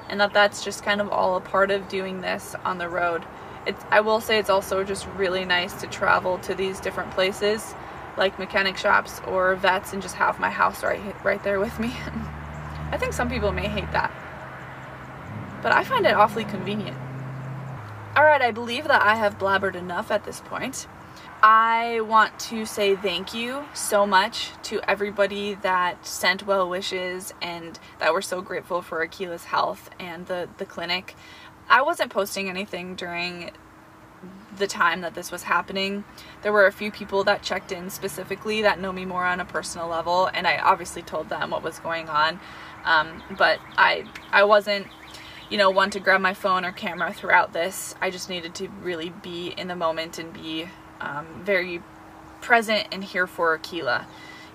And 0.09 0.19
that 0.19 0.33
that's 0.33 0.63
just 0.63 0.83
kind 0.83 1.01
of 1.01 1.09
all 1.09 1.35
a 1.35 1.41
part 1.41 1.71
of 1.71 1.87
doing 1.87 2.21
this 2.21 2.55
on 2.63 2.77
the 2.77 2.89
road 2.89 3.25
it's, 3.65 3.83
I 3.89 4.01
will 4.01 4.21
say 4.21 4.37
it's 4.37 4.49
also 4.49 4.83
just 4.83 5.07
really 5.15 5.45
nice 5.45 5.73
to 5.81 5.87
travel 5.87 6.37
to 6.39 6.55
these 6.55 6.79
different 6.79 7.11
places 7.11 7.73
like 8.17 8.39
mechanic 8.39 8.77
shops 8.77 9.19
or 9.27 9.55
vets 9.55 9.91
and 9.91 10.01
just 10.01 10.15
have 10.15 10.39
my 10.39 10.49
house 10.49 10.83
right 10.83 11.01
right 11.25 11.43
there 11.43 11.59
with 11.59 11.77
me. 11.79 11.87
I 12.91 12.97
think 12.97 13.13
some 13.13 13.29
people 13.29 13.51
may 13.51 13.67
hate 13.67 13.91
that. 13.91 14.11
But 15.61 15.73
I 15.73 15.83
find 15.83 16.05
it 16.05 16.13
awfully 16.13 16.45
convenient. 16.45 16.97
Alright, 18.15 18.41
I 18.41 18.51
believe 18.51 18.85
that 18.85 19.01
I 19.01 19.15
have 19.15 19.37
blabbered 19.37 19.75
enough 19.75 20.11
at 20.11 20.23
this 20.23 20.39
point. 20.39 20.87
I 21.47 22.01
want 22.01 22.39
to 22.39 22.65
say 22.65 22.95
thank 22.95 23.35
you 23.35 23.65
so 23.75 24.07
much 24.07 24.49
to 24.63 24.81
everybody 24.89 25.53
that 25.53 26.03
sent 26.03 26.47
well 26.47 26.67
wishes 26.67 27.35
and 27.39 27.77
that 27.99 28.13
were 28.15 28.23
so 28.23 28.41
grateful 28.41 28.81
for 28.81 29.05
Akela's 29.05 29.43
health 29.43 29.91
and 29.99 30.25
the, 30.25 30.49
the 30.57 30.65
clinic. 30.65 31.13
I 31.69 31.83
wasn't 31.83 32.11
posting 32.11 32.49
anything 32.49 32.95
during 32.95 33.51
the 34.57 34.65
time 34.65 35.01
that 35.01 35.13
this 35.13 35.31
was 35.31 35.43
happening. 35.43 36.03
There 36.41 36.51
were 36.51 36.65
a 36.65 36.71
few 36.71 36.89
people 36.89 37.23
that 37.25 37.43
checked 37.43 37.71
in 37.71 37.91
specifically 37.91 38.63
that 38.63 38.79
know 38.79 38.91
me 38.91 39.05
more 39.05 39.25
on 39.25 39.39
a 39.39 39.45
personal 39.45 39.87
level, 39.87 40.25
and 40.25 40.47
I 40.47 40.57
obviously 40.57 41.03
told 41.03 41.29
them 41.29 41.51
what 41.51 41.61
was 41.61 41.77
going 41.77 42.09
on. 42.09 42.39
Um, 42.85 43.21
but 43.37 43.59
I 43.77 44.05
I 44.31 44.45
wasn't 44.45 44.87
you 45.51 45.59
know 45.59 45.69
one 45.69 45.91
to 45.91 45.99
grab 45.99 46.21
my 46.21 46.33
phone 46.33 46.65
or 46.65 46.71
camera 46.71 47.13
throughout 47.13 47.53
this. 47.53 47.93
I 48.01 48.09
just 48.09 48.31
needed 48.31 48.55
to 48.55 48.67
really 48.81 49.11
be 49.21 49.49
in 49.49 49.67
the 49.67 49.75
moment 49.75 50.17
and 50.17 50.33
be 50.33 50.69
um, 51.01 51.25
very 51.43 51.81
present 52.41 52.87
and 52.91 53.03
here 53.03 53.27
for 53.27 53.53
Akela, 53.53 54.07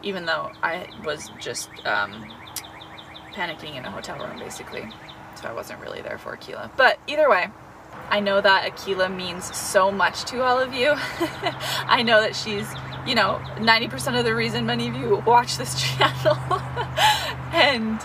even 0.03 0.27
though 0.27 0.53
I 0.63 0.89
was 1.05 1.31
just 1.41 1.69
um, 1.85 2.25
panicking 3.33 3.77
in 3.77 3.85
a 3.85 3.91
hotel 3.91 4.19
room 4.19 4.39
basically 4.39 4.89
so 5.41 5.49
I 5.49 5.53
wasn't 5.53 5.81
really 5.81 6.03
there 6.03 6.19
for 6.19 6.33
Akela. 6.35 6.71
But 6.77 6.99
either 7.07 7.29
way, 7.29 7.49
I 8.09 8.21
know 8.21 8.41
that 8.41 8.67
Akela 8.67 9.09
means 9.09 9.55
so 9.57 9.91
much 9.91 10.25
to 10.27 10.43
all 10.43 10.59
of 10.59 10.75
you. 10.75 10.93
I 11.87 12.03
know 12.03 12.21
that 12.21 12.37
she's, 12.37 12.67
you 13.07 13.15
know, 13.15 13.41
90% 13.57 14.19
of 14.19 14.25
the 14.25 14.35
reason 14.35 14.67
many 14.67 14.89
of 14.89 14.95
you 14.97 15.17
watch 15.27 15.57
this 15.57 15.81
channel. 15.97 16.37
and 17.53 18.01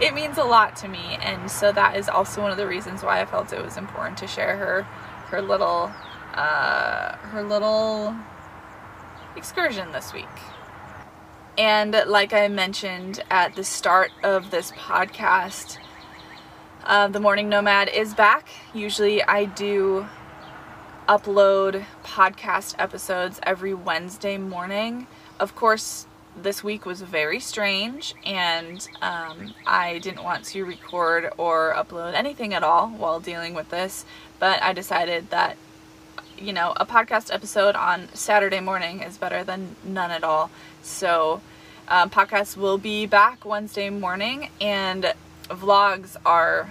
it 0.00 0.14
means 0.14 0.38
a 0.38 0.44
lot 0.44 0.76
to 0.76 0.88
me. 0.88 1.18
And 1.22 1.50
so 1.50 1.72
that 1.72 1.96
is 1.96 2.08
also 2.08 2.42
one 2.42 2.50
of 2.50 2.56
the 2.56 2.66
reasons 2.66 3.02
why 3.02 3.20
I 3.20 3.26
felt 3.26 3.52
it 3.52 3.62
was 3.62 3.76
important 3.76 4.18
to 4.18 4.26
share 4.26 4.56
her 4.56 4.86
her 5.28 5.42
little 5.42 5.92
uh, 6.38 7.16
her 7.16 7.42
little 7.42 8.14
excursion 9.36 9.90
this 9.90 10.12
week. 10.12 10.24
And 11.58 12.00
like 12.06 12.32
I 12.32 12.46
mentioned 12.46 13.24
at 13.28 13.56
the 13.56 13.64
start 13.64 14.12
of 14.22 14.52
this 14.52 14.70
podcast, 14.70 15.78
uh, 16.84 17.08
the 17.08 17.18
Morning 17.18 17.48
Nomad 17.48 17.88
is 17.88 18.14
back. 18.14 18.48
Usually 18.72 19.20
I 19.20 19.46
do 19.46 20.06
upload 21.08 21.84
podcast 22.04 22.76
episodes 22.78 23.40
every 23.42 23.74
Wednesday 23.74 24.38
morning. 24.38 25.08
Of 25.40 25.56
course, 25.56 26.06
this 26.40 26.62
week 26.62 26.86
was 26.86 27.02
very 27.02 27.40
strange 27.40 28.14
and 28.24 28.88
um, 29.02 29.54
I 29.66 29.98
didn't 29.98 30.22
want 30.22 30.44
to 30.46 30.64
record 30.64 31.32
or 31.36 31.74
upload 31.74 32.14
anything 32.14 32.54
at 32.54 32.62
all 32.62 32.90
while 32.90 33.18
dealing 33.18 33.54
with 33.54 33.70
this, 33.70 34.04
but 34.38 34.62
I 34.62 34.72
decided 34.72 35.30
that 35.30 35.56
you 36.40 36.52
know, 36.52 36.72
a 36.76 36.86
podcast 36.86 37.32
episode 37.32 37.74
on 37.74 38.08
Saturday 38.14 38.60
morning 38.60 39.02
is 39.02 39.18
better 39.18 39.44
than 39.44 39.76
none 39.84 40.10
at 40.10 40.24
all. 40.24 40.50
So, 40.82 41.40
um, 41.88 42.10
podcasts 42.10 42.56
will 42.56 42.78
be 42.78 43.06
back 43.06 43.44
Wednesday 43.44 43.90
morning, 43.90 44.50
and 44.60 45.14
vlogs 45.48 46.16
are 46.24 46.70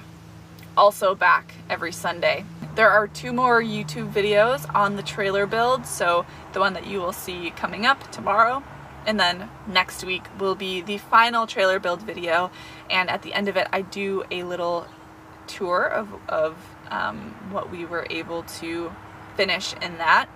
also 0.75 1.15
back 1.15 1.53
every 1.69 1.91
Sunday. 1.91 2.45
There 2.75 2.89
are 2.89 3.07
two 3.07 3.33
more 3.33 3.61
YouTube 3.61 4.13
videos 4.13 4.73
on 4.75 4.95
the 4.95 5.03
trailer 5.03 5.45
build, 5.47 5.85
so 5.85 6.25
the 6.53 6.59
one 6.59 6.73
that 6.73 6.85
you 6.87 6.99
will 6.99 7.13
see 7.13 7.49
coming 7.51 7.85
up 7.85 8.11
tomorrow, 8.11 8.63
and 9.05 9.19
then 9.19 9.49
next 9.67 10.03
week 10.03 10.23
will 10.39 10.55
be 10.55 10.81
the 10.81 10.99
final 10.99 11.47
trailer 11.47 11.79
build 11.79 12.03
video, 12.03 12.51
and 12.89 13.09
at 13.09 13.23
the 13.23 13.33
end 13.33 13.47
of 13.47 13.57
it 13.57 13.67
I 13.73 13.81
do 13.81 14.23
a 14.29 14.43
little 14.43 14.87
tour 15.47 15.83
of, 15.83 16.09
of 16.29 16.55
um, 16.91 17.35
what 17.49 17.71
we 17.71 17.85
were 17.85 18.05
able 18.09 18.43
to 18.43 18.91
finish 19.37 19.73
in 19.81 19.97
that. 19.99 20.27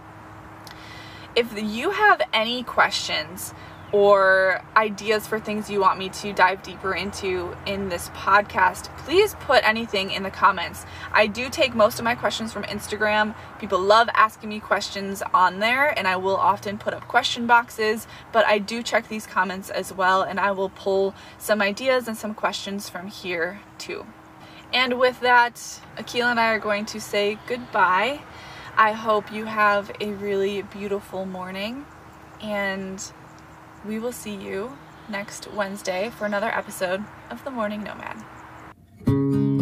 If 1.35 1.61
you 1.61 1.91
have 1.91 2.21
any 2.33 2.63
questions 2.63 3.53
or 3.91 4.63
ideas 4.75 5.27
for 5.27 5.39
things 5.39 5.69
you 5.69 5.81
want 5.81 5.99
me 5.99 6.07
to 6.07 6.31
dive 6.31 6.63
deeper 6.63 6.93
into 6.93 7.55
in 7.65 7.89
this 7.89 8.09
podcast, 8.09 8.85
please 8.99 9.35
put 9.41 9.67
anything 9.67 10.11
in 10.11 10.23
the 10.23 10.29
comments. 10.29 10.85
I 11.11 11.27
do 11.27 11.49
take 11.49 11.75
most 11.75 11.99
of 11.99 12.05
my 12.05 12.15
questions 12.15 12.53
from 12.53 12.63
Instagram. 12.63 13.35
People 13.59 13.79
love 13.79 14.07
asking 14.13 14.49
me 14.49 14.59
questions 14.59 15.21
on 15.33 15.59
there, 15.59 15.97
and 15.97 16.07
I 16.07 16.15
will 16.15 16.37
often 16.37 16.77
put 16.77 16.93
up 16.93 17.07
question 17.07 17.47
boxes, 17.47 18.07
but 18.31 18.45
I 18.45 18.59
do 18.59 18.81
check 18.81 19.09
these 19.09 19.27
comments 19.27 19.69
as 19.69 19.93
well, 19.93 20.21
and 20.21 20.39
I 20.39 20.51
will 20.51 20.69
pull 20.69 21.13
some 21.37 21.61
ideas 21.61 22.07
and 22.07 22.15
some 22.15 22.33
questions 22.33 22.89
from 22.89 23.07
here 23.07 23.59
too. 23.77 24.05
And 24.73 24.99
with 24.99 25.19
that, 25.19 25.81
Akela 25.97 26.31
and 26.31 26.39
I 26.39 26.53
are 26.53 26.59
going 26.59 26.85
to 26.85 27.01
say 27.01 27.37
goodbye. 27.45 28.21
I 28.77 28.93
hope 28.93 29.31
you 29.31 29.45
have 29.45 29.91
a 29.99 30.11
really 30.13 30.61
beautiful 30.61 31.25
morning 31.25 31.85
and 32.41 33.03
we 33.85 33.99
will 33.99 34.11
see 34.11 34.35
you 34.35 34.77
next 35.09 35.51
Wednesday 35.53 36.09
for 36.09 36.25
another 36.25 36.47
episode 36.47 37.03
of 37.29 37.43
The 37.43 37.51
Morning 37.51 37.83
Nomad. 37.83 39.60